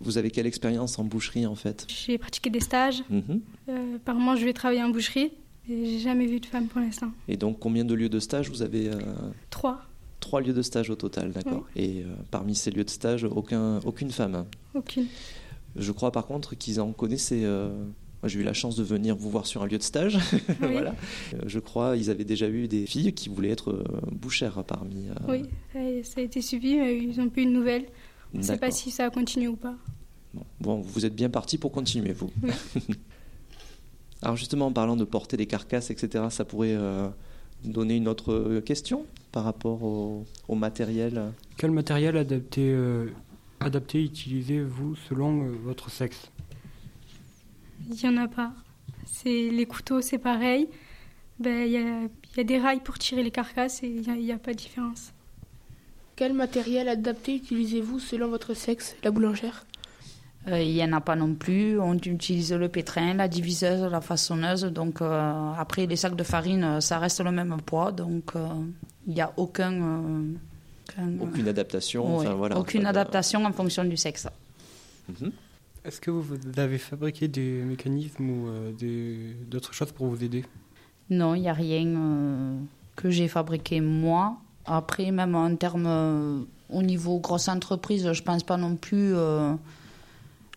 [0.00, 1.86] Vous avez quelle expérience en boucherie en fait?
[1.88, 3.02] J'ai pratiqué des stages.
[3.10, 3.40] Mhm.
[3.68, 5.32] Euh, par moment, je vais travailler en boucherie.
[5.68, 7.10] Et j'ai jamais vu de femme pour l'instant.
[7.28, 8.98] Et donc combien de lieux de stage vous avez euh,
[9.50, 9.82] Trois,
[10.20, 11.66] Trois lieux de stage au total, d'accord.
[11.76, 14.46] Et euh, parmi ces lieux de stage, aucun, aucune femme?
[14.74, 15.06] aucune.
[15.76, 17.44] Je crois par contre qu'ils en connaissaient.
[17.44, 17.70] euh,
[18.22, 20.18] Moi, j'ai eu la chance de venir vous voir sur un lieu de stage.
[20.60, 20.94] voilà.
[21.34, 25.08] Euh, Je crois ils avaient déjà eu des filles qui voulaient être euh, bouchères parmi.
[25.08, 25.42] euh, Oui,
[26.04, 27.86] ça a, été suivi, mais ils n'ont plus de nouvelles.
[28.34, 29.74] On ne sait pas si ça a continué ou pas.
[30.34, 32.30] Bon, Bon, vous êtes bien parti pour continuer, vous.
[32.42, 32.50] Oui.
[34.22, 37.08] Alors justement, en parlant de porter des carcasses, etc., ça pourrait euh,
[37.64, 41.32] donner une autre question par rapport au, au matériel?
[41.56, 43.06] Quel matériel adapté, euh,
[43.60, 46.30] adapté utilisez-vous selon euh, votre sexe?
[47.88, 48.52] Il n'y en a pas.
[49.06, 50.68] C'est les couteaux, c'est pareil.
[51.38, 52.02] Ben, Il y, a,
[52.36, 54.38] y a des rails pour tirer les carcasses et il n'y a, il y a
[54.38, 55.12] pas de différence.
[56.16, 59.64] Quel matériel adapté utilisez-vous selon votre sexe, la boulangère?
[60.48, 61.78] Euh, Il n'y en a pas non plus.
[61.80, 64.64] On utilise le pétrin, la diviseuse, la façonneuse.
[64.64, 67.90] Donc euh, après, les sacs de farine, euh, ça reste le même poids.
[67.92, 68.46] Donc euh,
[69.06, 70.32] il n'y a aucun, euh,
[70.92, 72.18] aucun- Aucune adaptation.
[72.18, 74.28] Ouais, enfin, voilà, aucune adaptation en fonction du sexe.
[75.08, 75.32] Mhm.
[75.84, 80.44] Est-ce que vous avez fabriqué des mécanismes ou euh, d'autres choses pour vous aider?
[81.08, 82.58] Non, il n'y a rien euh,
[82.96, 84.36] que j'ai fabriqué moi.
[84.66, 89.14] Après, même en termes euh, au niveau grosse entreprise, je pense pas non plus.
[89.14, 89.54] euh,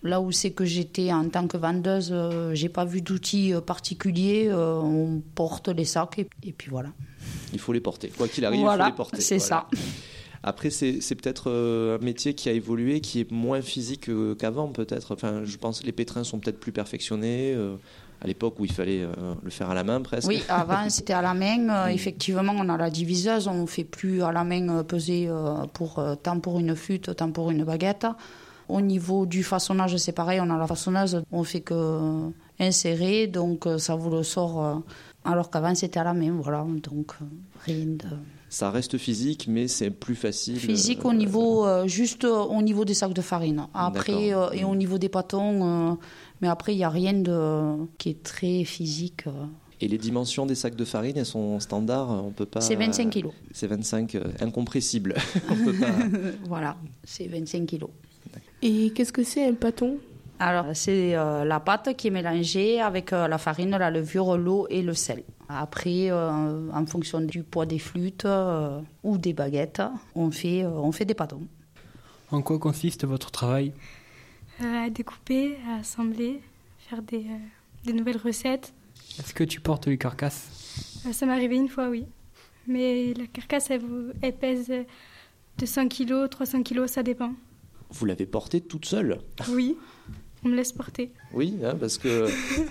[0.03, 3.61] là où c'est que j'étais en tant que vendeuse, euh, j'ai pas vu d'outils euh,
[3.61, 4.47] particuliers.
[4.49, 6.89] euh, on porte les sacs et, et puis voilà.
[7.53, 8.09] Il faut les porter.
[8.09, 9.21] Quoi qu'il arrive, Voilà, il faut les porter.
[9.21, 9.67] c'est Voilà.
[10.43, 14.67] Après, c'est peut-être euh, un métier qui a évolué, qui est moins physique euh, qu'avant,
[14.67, 15.13] peut-être.
[15.13, 17.53] Enfin, je pense que les pétrins sont peut-être plus perfectionnés.
[17.55, 17.77] euh,
[18.23, 19.11] à l'époque où il fallait euh,
[19.43, 20.27] le faire à la main, presque.
[20.27, 21.69] Oui, avant c'était à la main.
[21.69, 25.29] Euh, effectivement, on a la diviseuse, on ne fait plus à la main euh, peser
[25.73, 28.07] pour, tant pour une flûte, tant pour une baguette.
[28.69, 32.29] Au niveau du façonnage, c'est pareil, on a la façonneuse, on fait que
[32.59, 34.81] insérer, donc ça vous le sort
[35.25, 36.65] Alors qu'avant, c'était à la main, voilà.
[36.83, 37.25] Donc, euh,
[37.65, 38.07] rien de.
[38.49, 40.59] Ça reste physique, mais c'est plus facile.
[40.59, 43.65] Physique au niveau, euh, juste au niveau des sacs de farine.
[43.73, 45.95] Après, euh, et au niveau des pâtons, euh,
[46.41, 49.25] mais après, il n'y a rien de, qui est très physique.
[49.27, 49.45] euh.
[49.81, 52.61] Et les dimensions des sacs de farine, elles sont standards, on peut pas.
[52.61, 53.33] C'est 25 kilos.
[53.51, 55.15] C'est 25 euh, incompressibles.
[55.49, 55.91] on peut pas.
[56.47, 57.89] voilà, c'est 25 kilos.
[58.61, 59.97] Et qu'est-ce que c'est un pâton
[60.39, 64.67] Alors, c'est euh, la pâte qui est mélangée avec euh, la farine, la levure, l'eau
[64.69, 65.23] et le sel.
[65.47, 69.81] Après, euh, en fonction du poids des flûtes euh, ou des baguettes,
[70.15, 71.47] on fait, euh, on fait des pâtons.
[72.31, 73.73] En quoi consiste votre travail?
[74.61, 76.41] Euh, à découper, à assembler,
[76.79, 77.37] faire des, euh,
[77.85, 78.73] des nouvelles recettes.
[79.19, 81.03] Est-ce que tu portes les carcasses?
[81.07, 82.05] Euh, ça m'est arrivé une fois, oui.
[82.67, 84.71] Mais la carcasse, elle, vous- elle pèse
[85.59, 87.33] 200 kilos, 300 kilos, ça dépend.
[87.91, 89.19] Vous l'avez porté toute seule?
[89.49, 89.77] Oui,
[90.45, 91.11] on me laisse porter.
[91.33, 92.27] Oui, hein, parce que.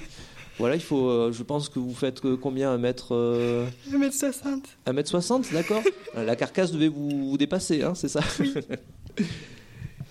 [0.58, 1.08] voilà, il faut.
[1.08, 3.14] euh, je pense que vous faites euh, combien Un mètre.
[3.14, 4.62] euh, 1m60.
[4.86, 5.82] 1m60, d'accord
[6.14, 8.20] La carcasse devait vous, vous dépasser, hein, c'est ça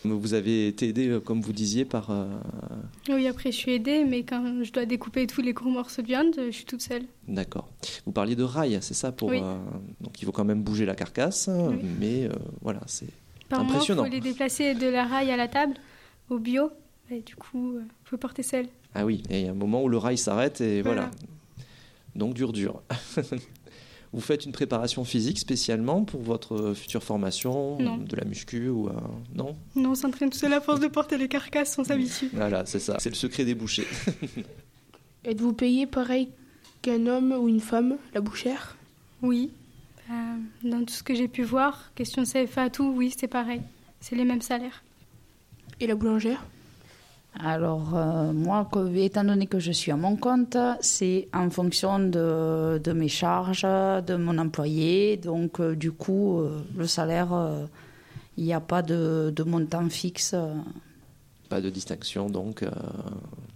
[0.03, 2.09] Vous avez été aidé, comme vous disiez, par.
[2.09, 2.25] euh,
[3.09, 6.07] Oui, après, je suis aidée, mais quand je dois découper tous les gros morceaux de
[6.07, 7.03] viande, je suis toute seule.
[7.27, 7.69] D'accord.
[8.07, 9.39] Vous parliez de rail, c'est ça pour, Oui.
[9.43, 9.57] euh,
[10.01, 11.75] Donc il faut quand même bouger la carcasse, Oui.
[11.99, 13.05] mais euh, voilà, c'est
[13.47, 14.03] Par moment, il impressionnant.
[14.05, 15.75] faut les déplacer de la rail à la table,
[16.31, 16.71] au bio.
[17.11, 18.67] Et du coup, il faut porter seul.
[18.95, 21.01] Ah oui, et il y a un moment où le rail s'arrête et voilà.
[21.01, 21.11] Voilà.
[22.15, 22.81] Donc dur, dur.
[24.13, 27.97] Vous faites une préparation physique spécialement pour votre future formation Non.
[27.97, 28.93] De la muscu ou euh,
[29.35, 29.55] Non?
[29.75, 32.29] Non, on s'entraîne tout seul à force de porter les carcasses, on s'habitue.
[32.33, 32.97] Voilà, c'est ça.
[32.99, 33.87] C'est le secret des bouchers.
[35.23, 36.29] Êtes-vous payé pareil
[36.81, 38.75] qu'un homme ou une femme, la bouchère?
[39.21, 39.51] Oui.
[40.09, 40.13] Euh,
[40.63, 43.61] dans tout ce que j'ai pu voir, question CFA, tout, oui, c'est pareil.
[44.01, 44.83] C'est les mêmes salaires.
[45.79, 46.43] Et la boulangère?
[47.39, 51.97] Alors, euh, moi, que- étant donné que je suis à mon compte, c'est en fonction
[51.99, 55.17] de, de mes charges, de mon employé.
[55.17, 57.29] Donc, euh, du coup, euh, le salaire,
[58.37, 60.35] il n'y a pas de, de montant fixe.
[61.49, 62.63] Pas de distinction, donc.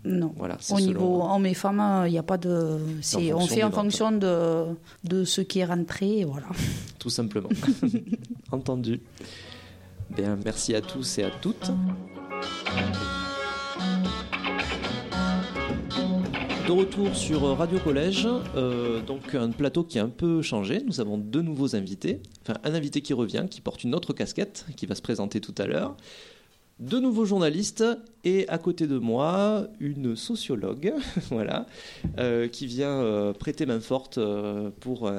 [0.05, 0.33] non.
[0.37, 2.77] Voilà, Au selon- niveau hommes et femmes, euh, il n'y a pas de.
[3.01, 4.65] c'est- on fait en fonction de,
[5.03, 6.19] de ce qui est rentré.
[6.19, 6.47] et Voilà.
[6.99, 7.49] Tout simplement.
[8.51, 9.01] Entendu.
[10.15, 11.71] Bien, merci à tous et à toutes.
[16.67, 20.81] De retour sur Radio Collège, euh, donc un plateau qui a un peu changé.
[20.83, 22.21] Nous avons deux nouveaux invités.
[22.41, 25.53] Enfin, un invité qui revient, qui porte une autre casquette, qui va se présenter tout
[25.59, 25.95] à l'heure.
[26.79, 27.83] Deux nouveaux journalistes
[28.23, 30.93] et à côté de moi, une sociologue,
[31.29, 31.67] voilà,
[32.17, 34.19] euh, qui vient euh, prêter main forte
[34.79, 35.11] pour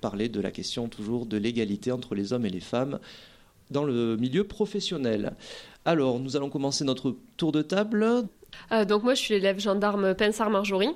[0.00, 3.00] parler de la question toujours de l'égalité entre les hommes et les femmes
[3.72, 5.32] dans le milieu professionnel.
[5.84, 8.26] Alors, nous allons commencer notre tour de table.
[8.72, 10.90] Euh, donc moi, je suis l'élève gendarme Pensard Marjorie.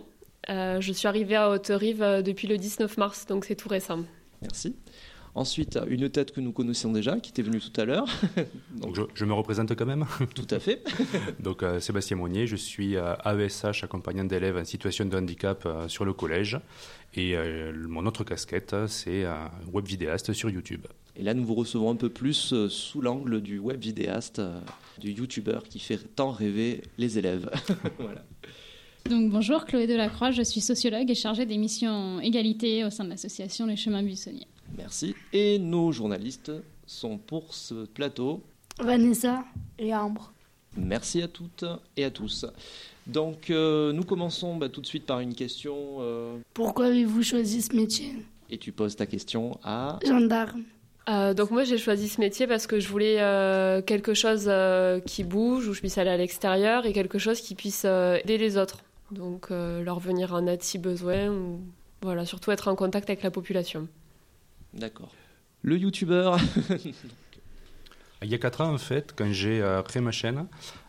[0.49, 4.01] Euh, je suis arrivée à Haute-Rive euh, depuis le 19 mars, donc c'est tout récent.
[4.40, 4.77] Merci.
[5.35, 8.07] Ensuite, une tête que nous connaissions déjà, qui était venue tout à l'heure.
[8.75, 10.05] Donc je, je me représente quand même.
[10.35, 10.83] Tout à fait.
[11.38, 15.87] Donc euh, Sébastien Monnier, je suis euh, AESH, accompagnant d'élèves en situation de handicap euh,
[15.87, 16.59] sur le collège.
[17.14, 19.33] Et euh, mon autre casquette, c'est euh,
[19.73, 20.87] web vidéaste sur YouTube.
[21.18, 24.61] Et là, nous vous recevons un peu plus euh, sous l'angle du web vidéaste, euh,
[25.00, 27.50] du youtubeur qui fait tant rêver les élèves.
[27.98, 28.24] voilà.
[29.11, 33.11] Donc bonjour, Chloé Delacroix, je suis sociologue et chargée des missions égalité au sein de
[33.11, 34.46] l'association Les Chemins Buissonniers.
[34.76, 35.14] Merci.
[35.33, 36.52] Et nos journalistes
[36.87, 38.42] sont pour ce plateau.
[38.78, 39.44] Vanessa
[39.78, 40.33] et Ambre.
[40.76, 41.64] Merci à toutes
[41.96, 42.46] et à tous.
[43.07, 45.96] Donc, euh, nous commençons bah, tout de suite par une question.
[46.00, 48.12] euh, Pourquoi avez-vous choisi ce métier?
[48.50, 49.98] Et tu poses ta question à.
[50.07, 50.62] Gendarme.
[51.09, 55.01] Euh, donc moi, j'ai choisi ce métier parce que je voulais euh, quelque chose euh,
[55.01, 58.37] qui bouge, où je puisse aller à l'extérieur, et quelque chose qui puisse euh, aider
[58.37, 58.79] les autres.
[59.11, 61.61] Donc euh, leur venir en aide si besoin, ou
[62.03, 63.88] voilà, surtout être en contact avec la population.
[64.75, 65.11] D'accord.
[65.62, 66.38] Le youtubeur.
[68.23, 70.49] Il y a 4 ans, en fait, quand j'ai euh, créé ma chaîne,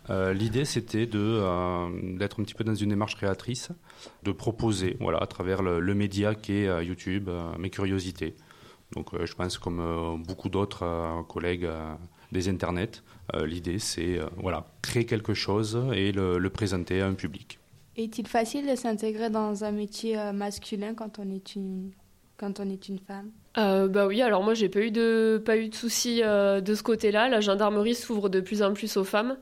[0.10, 3.70] euh, l'idée c'était de, euh, d'être un petit peu dans une démarche créatrice,
[4.24, 8.36] de proposer, voilà, à travers le, le média qu'est euh, YouTube, euh, mes curiosités.
[8.95, 11.93] Donc euh, je pense comme euh, beaucoup d'autres euh, collègues euh,
[12.32, 13.04] des internets,
[13.36, 17.60] euh, l'idée c'est euh, voilà, créer quelque chose et le, le présenter à un public.
[17.97, 21.92] Est-il facile de s'intégrer dans un métier euh, masculin quand on est une,
[22.37, 23.29] quand on est une femme?
[23.58, 26.73] Euh, bah oui, alors moi j'ai pas eu de pas eu de soucis euh, de
[26.75, 27.29] ce côté-là.
[27.29, 29.37] La gendarmerie s'ouvre de plus en plus aux femmes,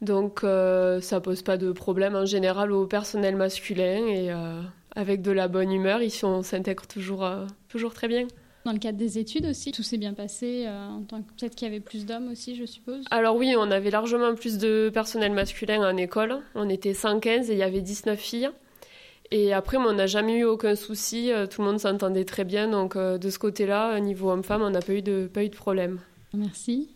[0.00, 4.62] donc euh, ça pose pas de problème en général au personnel masculin et euh,
[4.96, 8.26] avec de la bonne humeur, ici on s'intègre toujours euh, toujours très bien.
[8.66, 10.64] Dans le cadre des études aussi, tout s'est bien passé.
[10.66, 13.04] euh, en tant que- Peut-être qu'il y avait plus d'hommes aussi, je suppose.
[13.10, 16.38] Alors oui, on avait largement plus de personnel masculin en école.
[16.54, 18.50] On était 115 et il y avait 19 filles.
[19.30, 22.98] Et après, on n'a jamais eu aucun souci, tout le monde s'entendait très bien, donc
[22.98, 26.00] de ce côté-là, niveau homme-femme, on n'a pas, eu de, pas eu de problème.
[26.34, 26.90] Merci.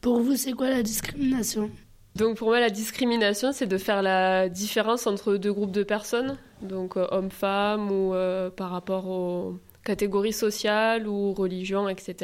[0.00, 1.70] Pour vous, c'est quoi la discrimination?
[2.16, 6.38] Donc pour moi, la discrimination, c'est de faire la différence entre deux groupes de personnes,
[6.62, 8.14] donc hommes-femmes ou
[8.56, 12.14] par rapport aux catégories sociales ou religions, etc.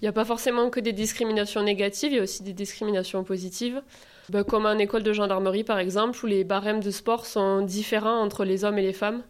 [0.00, 3.24] Il n'y a pas forcément que des discriminations négatives, il y a aussi des discriminations
[3.24, 3.82] positives.
[4.30, 8.20] Bah, comme en école de gendarmerie, par exemple, où les barèmes de sport sont différents
[8.22, 9.22] entre les hommes et les femmes,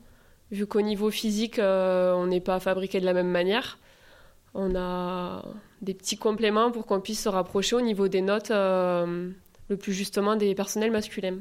[0.50, 3.78] vu qu'au niveau physique, on n'est pas fabriqué de la même manière.
[4.54, 5.44] On a
[5.82, 10.36] des petits compléments pour qu'on puisse se rapprocher au niveau des notes le plus justement
[10.36, 11.38] des personnels masculins.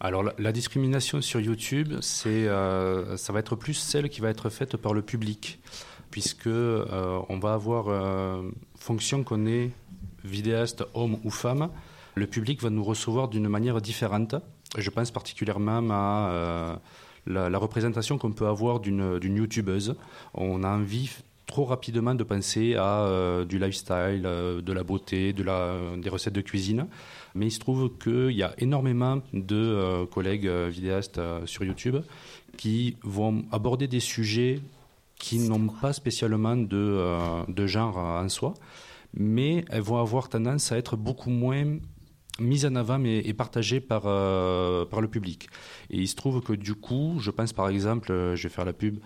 [0.00, 4.50] Alors la, discrimination sur YouTube, c'est, euh, ça va être plus celle qui va être
[4.50, 5.58] faite par le public,
[6.10, 8.42] puisque euh, on va avoir, euh,
[8.78, 9.70] fonction qu'on est
[10.22, 11.70] vidéaste homme ou femme,
[12.14, 14.34] le public va nous recevoir d'une manière différente.
[14.76, 16.78] Je pense particulièrement à
[17.26, 19.96] la, représentation qu'on peut avoir d'une, d'une youtubeuse.
[20.34, 21.10] On a envie
[21.46, 26.08] trop rapidement de penser à euh, du lifestyle, euh, de la beauté, de la, des
[26.08, 26.86] recettes de cuisine.
[27.34, 31.96] Mais il se trouve qu'il y a énormément de euh, collègues vidéastes sur YouTube
[32.56, 34.60] qui vont aborder des sujets
[35.18, 37.00] qui n'ont pas spécialement de,
[37.48, 38.52] de genre en soi,
[39.14, 41.78] mais elles vont avoir tendance à être beaucoup moins
[42.38, 45.48] mises en avant et, partagées par, par le public.
[45.88, 48.74] Et il se trouve que du coup, je pense par exemple, je vais faire la
[48.74, 48.98] pub,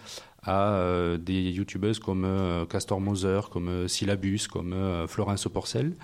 [0.42, 4.74] à euh, des youtubeuses comme euh, Castor Moser, comme euh, Syllabus, comme
[5.08, 5.94] Florence Porcel,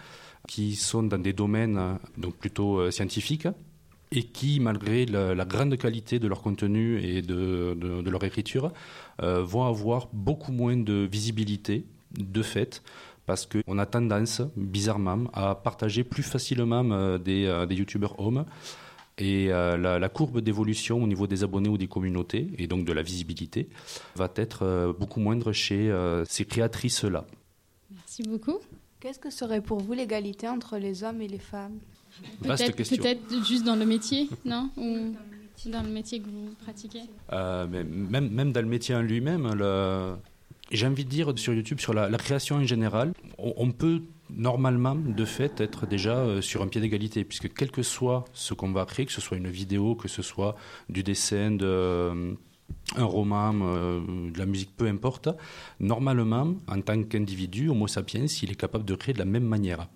[0.46, 3.48] qui sont dans des domaines donc plutôt scientifiques
[4.12, 8.72] et qui, malgré la, grande qualité de leur contenu et de, leur écriture,
[9.20, 11.84] vont avoir beaucoup moins de visibilité
[12.16, 12.82] de fait
[13.26, 18.44] parce qu'on a tendance, bizarrement, à partager plus facilement des, des youtubeurs hommes
[19.18, 22.92] et euh, la, courbe d'évolution au niveau des abonnés ou des communautés, et donc de
[22.92, 23.68] la visibilité,
[24.14, 27.24] va être euh, beaucoup moindre chez euh, ces créatrices-là.
[27.90, 28.58] Merci beaucoup.
[29.00, 31.78] Qu'est-ce que serait pour vous l'égalité entre les hommes et les femmes?
[32.42, 34.70] Peut-être juste dans le métier, non?
[34.76, 35.14] Ou
[35.66, 37.02] dans le métier que vous pratiquez?
[37.30, 39.50] Mais même, même dans le métier en lui-même,
[40.70, 45.24] j'ai envie de dire sur YouTube, sur la, création en général, on peut normalement, de
[45.24, 48.84] fait, être déjà euh, sur un pied d'égalité, puisque quel que soit ce qu'on va
[48.84, 50.56] créer, que ce soit une vidéo, que ce soit
[50.88, 52.32] du dessin, de, euh,
[52.96, 55.28] un roman, euh, de la musique, peu importe,
[55.80, 59.88] normalement, en tant qu'individu, Homo sapiens, il est capable de créer de la même manière.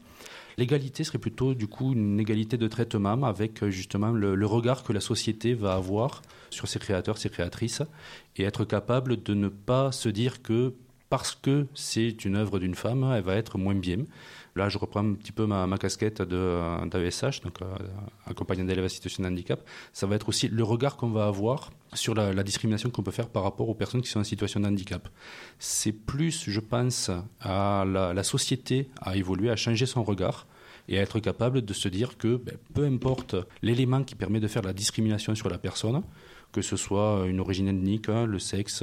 [0.59, 4.93] L'égalité serait plutôt du coup une égalité de traitement avec justement le, le, regard que
[4.93, 6.21] la société va avoir
[6.51, 7.83] sur ses créateurs, ses créatrices,
[8.37, 10.75] et être capable de ne pas se dire que
[11.11, 13.99] parce que c'est une œuvre d'une femme, elle va être moins bien.
[14.57, 17.67] Là, je reprends un petit peu ma, casquette d'AESH, donc euh,
[18.27, 19.61] accompagnant d'élèves à situation de handicap.
[19.93, 23.29] Ça va être aussi le regard qu'on va avoir sur la, discrimination qu'on peut faire
[23.29, 25.09] par rapport aux personnes qui sont en situation de handicap.
[25.59, 30.47] C'est plus, je pense, à la, société à évoluer, à changer son regard
[30.89, 34.49] et à être capable de se dire que ben, peu importe l'élément qui permet de
[34.49, 36.03] faire la discrimination sur la personne,
[36.53, 38.83] que ce soit une origine ethnique, hein, le sexe,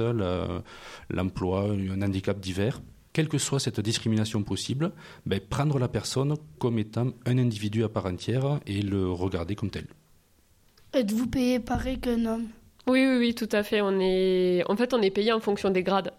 [1.10, 2.80] l'emploi, un handicap divers.
[3.12, 4.92] Quelle que soit cette discrimination possible,
[5.26, 9.70] ben, prendre la personne comme étant un individu à part entière et le regarder comme
[9.70, 9.86] tel.
[10.92, 12.46] Êtes-vous payé pareil qu'un homme?
[12.86, 13.80] Oui, oui, oui, tout à fait.
[13.80, 14.62] On est...
[14.68, 16.12] En fait, on est payé en fonction des grades.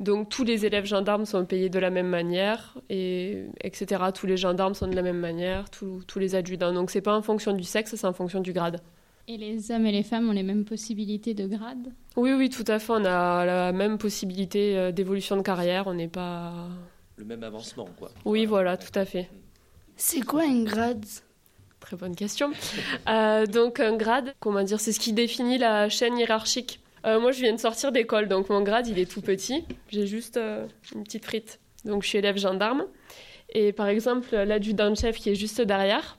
[0.00, 4.02] Donc tous les élèves gendarmes sont payés de la même manière, et etc.
[4.14, 6.72] Tous les gendarmes sont de la même manière, tous, tous les adjudants.
[6.72, 8.80] Donc c'est pas en fonction du sexe, c'est en fonction du grade.
[9.30, 11.92] Et les hommes et les femmes ont les mêmes possibilités de grade?
[12.16, 12.92] Oui, oui, tout à fait.
[12.92, 15.86] On a la même possibilité euh, d'évolution de carrière.
[15.86, 16.52] On n'est pas.
[17.14, 18.10] Le même avancement, quoi.
[18.24, 19.30] Oui, voilà, tout à fait.
[19.94, 21.06] C'est quoi un grade?
[21.78, 22.50] Très bonne question.
[23.08, 26.80] Euh, donc, un grade, comment dire, c'est ce qui définit la chaîne hiérarchique.
[27.06, 29.64] Euh, moi, je viens de sortir d'école, donc mon grade, il est tout petit.
[29.90, 30.40] J'ai juste
[30.92, 31.60] une petite frite.
[31.84, 32.84] Donc, je suis élève gendarme.
[33.50, 36.18] Et par exemple, l'adjudant-chef qui est juste derrière,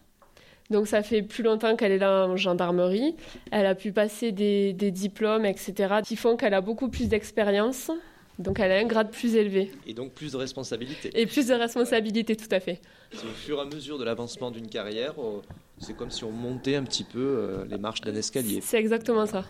[0.71, 3.15] donc ça fait plus longtemps qu'elle est là en gendarmerie.
[3.51, 7.91] Elle a pu passer des, diplômes, etc., qui font qu'elle a beaucoup plus d'expérience.
[8.39, 9.71] Donc elle a un grade plus élevé.
[9.85, 11.11] Et donc plus de responsabilités.
[11.13, 12.81] Et plus de responsabilités, tout à fait.
[13.13, 15.41] Au fur et à mesure de l'avancement d'une carrière, euh,
[15.77, 18.61] c'est comme si on montait un petit peu euh, les marches d'un escalier.
[18.61, 19.43] C'est exactement ça.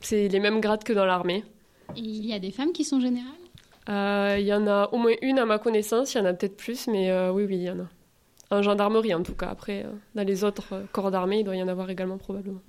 [0.00, 1.42] C'est les mêmes grades que dans l'armée.
[1.96, 3.32] Et il y a des femmes qui sont générales?
[3.88, 6.34] Euh, Il y en a au moins une à ma connaissance, il y en a
[6.34, 7.88] peut-être plus, mais oui, oui, il y en a.
[8.52, 9.48] En gendarmerie, en tout cas.
[9.48, 12.60] Après, euh, dans les autres euh, corps d'armée, il doit y en avoir également probablement.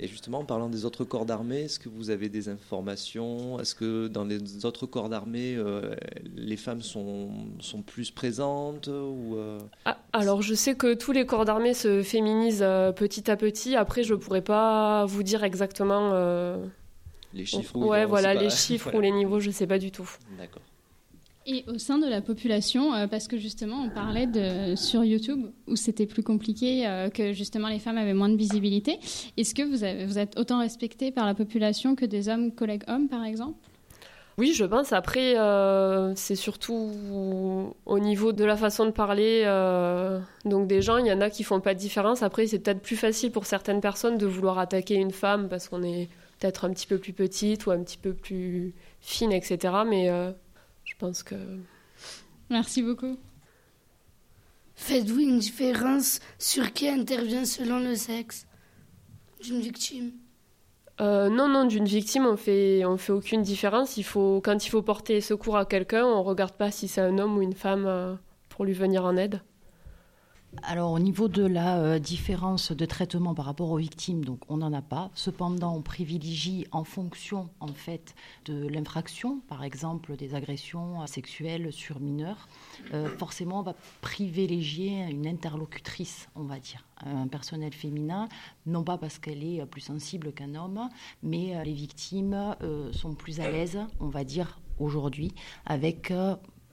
[0.00, 3.58] Et justement, en parlant des autres corps d'armée, est-ce que vous avez des informations?
[3.58, 5.96] Est-ce que dans les autres corps d'armée, euh,
[6.36, 11.26] les femmes sont, sont plus présentes ou euh, ah, Alors, je sais que tous les
[11.26, 13.74] corps d'armée se féminisent euh, petit à petit.
[13.74, 16.12] Après, je ne pourrais pas vous dire exactement.
[17.34, 20.08] les chiffres Ouais, voilà, les chiffres ou les niveaux, je ne sais pas du tout.
[20.38, 20.62] D'accord.
[21.50, 25.46] Et au sein de la population, euh, parce que justement, on parlait de, sur YouTube
[25.66, 28.98] où c'était plus compliqué, euh, que justement les femmes avaient moins de visibilité.
[29.38, 33.24] Est-ce que vous, êtes autant respecté par la population que des hommes, collègues hommes, par
[33.24, 33.56] exemple?
[34.36, 34.92] Oui, je pense.
[34.92, 36.92] Après, euh, c'est surtout
[37.86, 39.44] au niveau de la façon de parler.
[40.44, 42.22] donc, des gens, il y en a qui font pas de différence.
[42.22, 45.82] Après, c'est peut-être plus facile pour certaines personnes de vouloir attaquer une femme parce qu'on
[45.82, 46.08] est
[46.38, 49.72] peut-être un petit peu plus petite ou un petit peu plus fine, etc.
[49.88, 50.08] Mais
[50.88, 51.36] je pense que.
[52.50, 53.18] Merci beaucoup.
[54.74, 58.46] Faites-vous une différence sur qui intervient selon le sexe
[59.42, 60.12] d'une victime?
[61.00, 63.96] Euh, non, non, d'une victime, on fait, on fait aucune différence.
[63.96, 67.18] Il faut, quand il faut porter secours à quelqu'un, on regarde pas si c'est un
[67.18, 68.14] homme ou une femme euh,
[68.48, 69.42] pour lui venir en aide.
[70.62, 74.56] Alors au niveau de la euh, différence de traitement par rapport aux victimes, donc on
[74.56, 75.10] n'en a pas.
[75.14, 78.14] Cependant, on privilégie en fonction en fait
[78.46, 82.48] de l'infraction, par exemple des agressions sexuelles sur mineurs.
[82.94, 88.26] Euh, forcément, on va privilégier une interlocutrice, on va dire, un personnel féminin,
[88.64, 90.88] non pas parce qu'elle est plus sensible qu'un homme,
[91.22, 92.56] mais euh, les victimes
[92.92, 95.32] sont plus à l'aise, on va dire aujourd'hui,
[95.66, 96.10] avec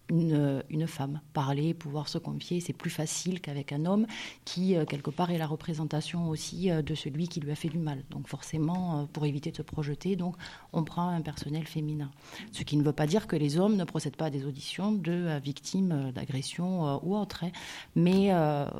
[0.09, 1.21] une, femme.
[1.33, 4.05] Parler, pouvoir se confier, c'est plus facile qu'avec un homme
[4.45, 7.69] qui, euh, quelque part, est la représentation aussi euh, de celui qui lui a fait
[7.69, 8.03] du mal.
[8.11, 10.35] Donc forcément, euh, pour éviter de se projeter, donc,
[10.73, 12.11] on prend un personnel féminin.
[12.51, 14.91] Ce qui ne veut pas dire que les hommes ne procèdent pas à des auditions
[14.91, 17.43] de victimes d'agression ou autres.
[17.43, 17.51] Hein.
[17.95, 18.31] Mais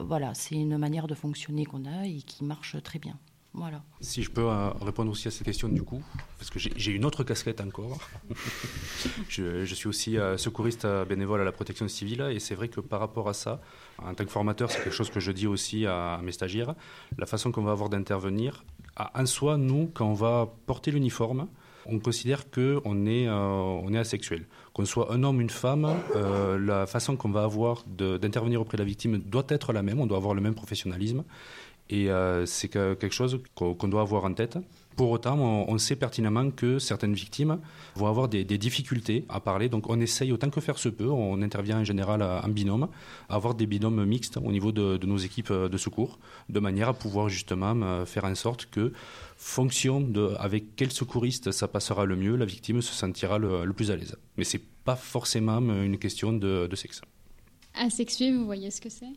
[0.06, 3.18] voilà, c'est une manière de fonctionner qu'on a et qui marche très bien.
[4.02, 6.02] Si je peux euh, répondre aussi à cette question du coup,
[6.38, 7.98] parce que j'ai une autre casquette encore.
[9.30, 12.82] je, suis aussi euh, secouriste euh, bénévole à la protection civile et c'est vrai que
[12.82, 13.62] par rapport à ça,
[13.98, 16.76] en tant que formateur, c'est quelque chose que je dis aussi à, mes stagiaires,
[17.18, 18.64] la façon qu'on va avoir d'intervenir,
[18.98, 21.48] en soi, nous, quand on va porter l'uniforme,
[21.86, 24.46] on considère qu'on est, est asexuel.
[24.74, 25.94] Qu'on soit un homme, une femme,
[26.60, 30.08] la façon qu'on va avoir d'intervenir auprès de la victime doit être la même, on
[30.08, 31.24] doit avoir le même professionnalisme.
[31.90, 34.58] Et euh, c'est quelque chose qu'on doit avoir en tête.
[34.96, 37.60] Pour autant, on, sait pertinemment que certaines victimes
[37.96, 39.68] vont avoir des, difficultés à parler.
[39.68, 42.88] Donc on essaye autant que faire se peut, on intervient en général en binôme,
[43.28, 46.18] avoir des binômes mixtes au niveau de, nos équipes de secours,
[46.48, 48.94] de manière à pouvoir justement euh, faire en sorte que,
[49.36, 53.92] fonction de avec quel secouriste ça passera le mieux, la victime se sentira le, plus
[53.92, 54.16] à l'aise.
[54.38, 57.02] Mais c'est pas forcément une question de, de sexe.
[57.74, 59.12] Asexué, vous voyez ce que c'est?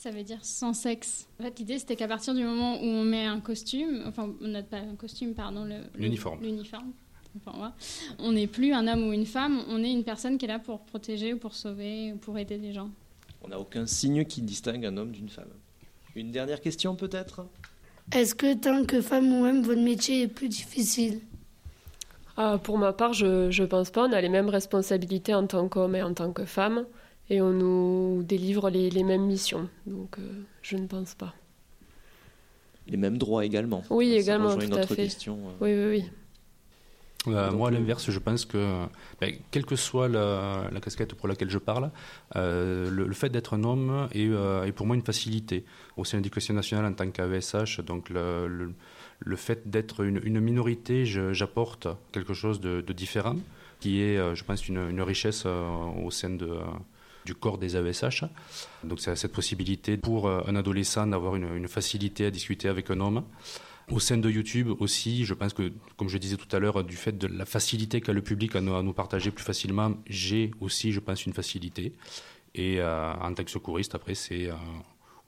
[0.00, 1.28] Ça veut dire sans sexe.
[1.38, 4.48] En fait, l'idée, c'était qu'à partir du moment où on met un costume, enfin, on
[4.48, 6.42] n'a pas un costume, pardon, l'uniforme.
[6.42, 6.92] L'uniforme.
[8.18, 10.58] on n'est plus un homme ou une femme, on est une personne qui est là
[10.58, 12.88] pour protéger ou pour sauver ou pour aider des gens.
[13.42, 15.50] On n'a aucun signe qui distingue un homme d'une femme.
[16.16, 17.46] Une dernière question peut-être?
[18.12, 21.20] Est-ce que tant que femme ou homme, votre métier est plus difficile?
[22.38, 24.08] Ah, Pour ma part, je ne pense pas.
[24.08, 26.86] On a les mêmes responsabilités en tant qu'homme et en tant que femme
[27.30, 29.68] et on nous délivre les, mêmes missions.
[29.86, 31.32] Donc euh, je ne pense pas.
[32.88, 33.84] Les mêmes droits également.
[33.88, 34.96] Oui, également, tout à fait.
[34.96, 35.52] Question, euh.
[35.60, 36.10] Oui, oui, oui.
[37.32, 38.86] Euh, moi, à l'inverse, je pense que,
[39.20, 41.90] ben, quelle que soit la, casquette pour laquelle je parle,
[42.34, 45.64] le, fait d'être un homme est, pour moi une facilité.
[45.98, 48.72] Au sein de l'éducation nationale, en tant qu'AVSH, donc le,
[49.20, 53.36] le, fait d'être une, minorité, j'apporte quelque chose de, différent,
[53.80, 56.56] qui est, je pense, une, une richesse au sein de
[57.24, 58.24] du corps des AESH.
[58.84, 63.00] Donc c'est cette possibilité pour euh, un adolescent d'avoir une, facilité à discuter avec un
[63.00, 63.24] homme.
[63.90, 66.96] Au sein de YouTube aussi, je pense que, comme je disais tout à l'heure, du
[66.96, 71.00] fait de la facilité qu'a le public à nous, partager plus facilement, j'ai aussi, je
[71.00, 71.92] pense, une facilité.
[72.54, 74.54] Et euh, en tant que secouriste, après, c'est euh,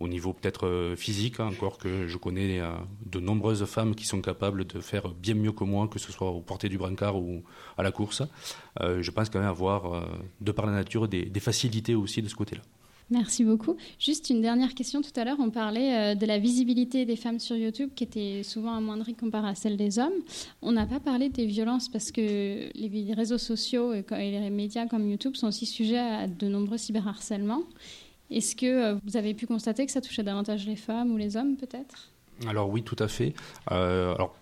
[0.03, 2.73] au niveau peut-être euh, physique, hein, encore que je connais euh,
[3.07, 6.31] de nombreuses femmes qui sont capables de faire bien mieux que moi, que ce soit
[6.31, 7.43] au portée du brancard ou
[7.79, 8.23] à la course.
[8.81, 10.09] Euh, je pense quand même avoir,
[10.41, 12.63] de par la nature, des, facilités aussi de ce côté-là.
[13.11, 13.77] Merci beaucoup.
[13.99, 15.03] Juste une dernière question.
[15.03, 18.75] Tout à l'heure, on parlait de la visibilité des femmes sur YouTube qui était souvent
[18.75, 20.13] amoindrie comparée à celle des hommes.
[20.63, 22.21] On n'a pas parlé des violences parce que
[22.75, 27.65] les réseaux sociaux et les médias comme YouTube sont aussi sujets à de nombreux cyberharcèlements.
[28.33, 31.37] Est-ce que euh, vous avez pu constater que ça touchait davantage les femmes ou les
[31.37, 32.11] hommes peut-être?
[32.47, 33.35] Alors oui, tout à fait.
[33.71, 34.35] Euh, alors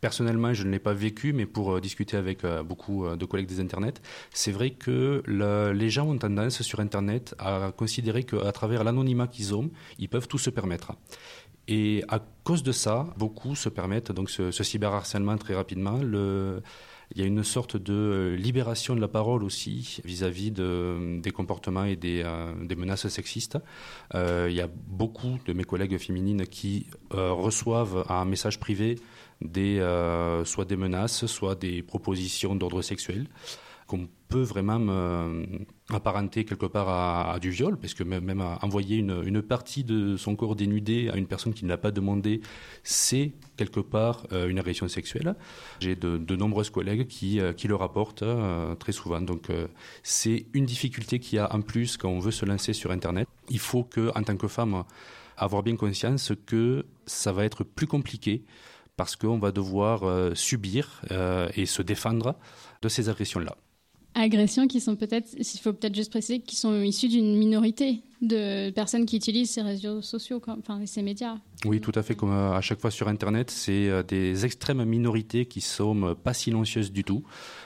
[0.00, 3.60] personnellement, je ne l'ai pas vécu, mais pour euh, discuter avec beaucoup de collègues des
[3.60, 4.00] Internet,
[4.32, 9.26] c'est vrai que le, les gens ont tendance sur Internet à considérer qu'à travers l'anonymat
[9.26, 10.92] qu'ils ont, ils peuvent tout se permettre.
[11.68, 16.00] Et à cause de ça, beaucoup se permettent donc ce, cyberharcèlement très rapidement.
[17.14, 21.84] Il y a une sorte de libération de la parole aussi vis-à-vis de, des comportements
[21.84, 23.58] et des, euh, menaces sexistes.
[24.14, 28.96] Euh, il y a beaucoup de mes collègues féminines qui euh, reçoivent un message privé
[29.40, 33.26] des, euh, soit des menaces, soit des propositions d'ordre sexuel
[33.88, 34.78] qu'on peut vraiment
[35.90, 40.54] apparenter quelque part à, du viol, parce que même, envoyer une, partie de son corps
[40.54, 42.42] dénudé à une personne qui ne l'a pas demandé,
[42.82, 45.34] c'est quelque part euh, une agression sexuelle.
[45.80, 49.20] J'ai de, de, nombreuses collègues qui, euh, qui le rapportent euh, très souvent.
[49.20, 49.48] Donc
[50.02, 53.26] c'est une difficulté qu'il y a en plus quand on veut se lancer sur Internet.
[53.48, 54.84] Il faut que, en tant que femme,
[55.36, 58.44] avoir bien conscience que ça va être plus compliqué
[58.96, 61.02] parce qu'on va devoir subir
[61.54, 62.34] et se défendre
[62.82, 63.56] de ces agressions-là
[64.14, 68.70] agressions qui sont peut-être, il faut peut-être juste préciser, qui sont issues d'une minorité de
[68.70, 71.36] personnes qui utilisent ces réseaux sociaux, enfin ces médias.
[71.64, 72.16] Oui, tout à fait.
[72.16, 77.04] Comme à chaque fois sur Internet, c'est des extrêmes minorités qui sont pas silencieuses du
[77.04, 77.22] tout,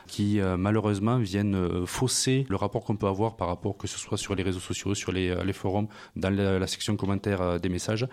[0.07, 4.35] qui malheureusement viennent fausser le rapport qu'on peut avoir par rapport que ce soit sur
[4.35, 8.07] les réseaux sociaux, sur les, forums, dans la, section commentaires des messages.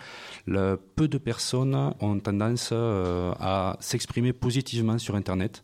[0.45, 5.63] Peu de personnes ont tendance à s'exprimer positivement sur Internet.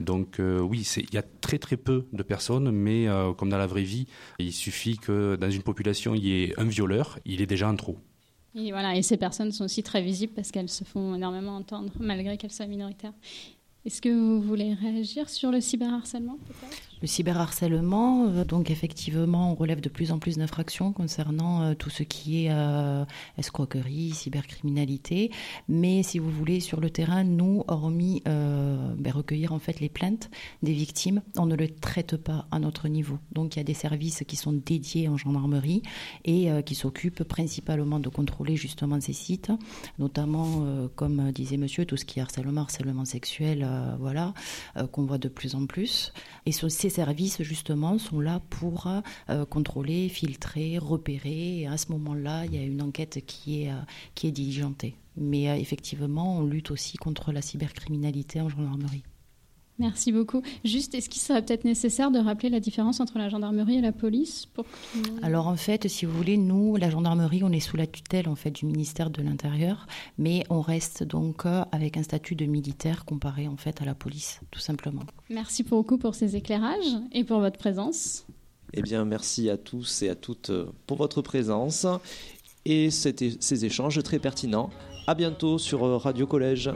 [0.00, 3.58] Donc euh, oui, il y a très très peu de personnes, mais euh, comme dans
[3.58, 4.06] la vraie vie,
[4.38, 7.76] il suffit que dans une population, il y ait un violeur, il est déjà un
[7.76, 7.98] trop.
[8.54, 11.92] Et voilà, et ces personnes sont aussi très visibles parce qu'elles se font énormément entendre,
[12.00, 13.12] malgré qu'elles soient minoritaires.
[13.84, 16.89] Est-ce que vous voulez réagir sur le cyberharcèlement peut-être?
[17.02, 21.88] Le cyberharcèlement, euh, donc effectivement, on relève de plus en plus d'infractions concernant euh, tout
[21.88, 23.04] ce qui est euh,
[23.38, 25.30] escroquerie, cybercriminalité.
[25.68, 30.30] Mais si vous voulez, sur le terrain, nous, hormis ben, recueillir en fait les plaintes
[30.62, 33.18] des victimes, on ne le traite pas à notre niveau.
[33.32, 35.82] Donc il y a des services qui sont dédiés en gendarmerie
[36.24, 39.50] et qui s'occupent principalement de contrôler justement ces sites,
[39.98, 44.34] notamment, comme disait monsieur, tout ce qui est harcèlement, harcèlement sexuel, voilà,
[44.92, 46.12] qu'on voit de plus en plus.
[46.46, 48.86] Et ces services, justement, sont là pour
[49.28, 51.60] euh, contrôler, filtrer, repérer.
[51.60, 53.80] Et à ce moment-là, il y a une enquête qui est, euh,
[54.14, 54.94] qui est diligentée.
[55.16, 59.02] Mais euh, effectivement, on lutte aussi contre la cybercriminalité en gendarmerie.
[59.80, 60.42] Merci beaucoup.
[60.64, 63.92] Juste, est-ce qu'il serait peut-être nécessaire de rappeler la différence entre la gendarmerie et la
[63.92, 65.24] police pour que...
[65.24, 68.34] Alors en fait, si vous voulez, nous, la gendarmerie, on est sous la tutelle en
[68.34, 69.86] fait du ministère de l'Intérieur,
[70.18, 74.40] mais on reste donc avec un statut de militaire comparé en fait à la police,
[74.50, 75.02] tout simplement.
[75.30, 78.26] Merci beaucoup pour ces éclairages et pour votre présence.
[78.74, 80.52] Eh bien, merci à tous et à toutes
[80.86, 81.86] pour votre présence
[82.66, 84.68] et ces échanges très pertinents.
[85.06, 86.70] À bientôt sur Radio Collège.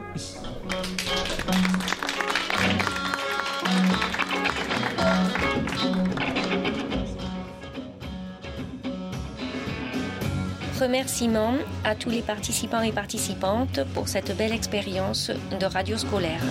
[10.79, 11.53] Remerciements
[11.85, 16.41] à tous les participants et participantes pour cette belle expérience de radio scolaire.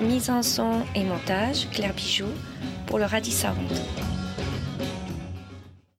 [0.00, 2.34] Mise en son et montage, Claire Bijoux
[2.86, 3.70] pour le Radisound.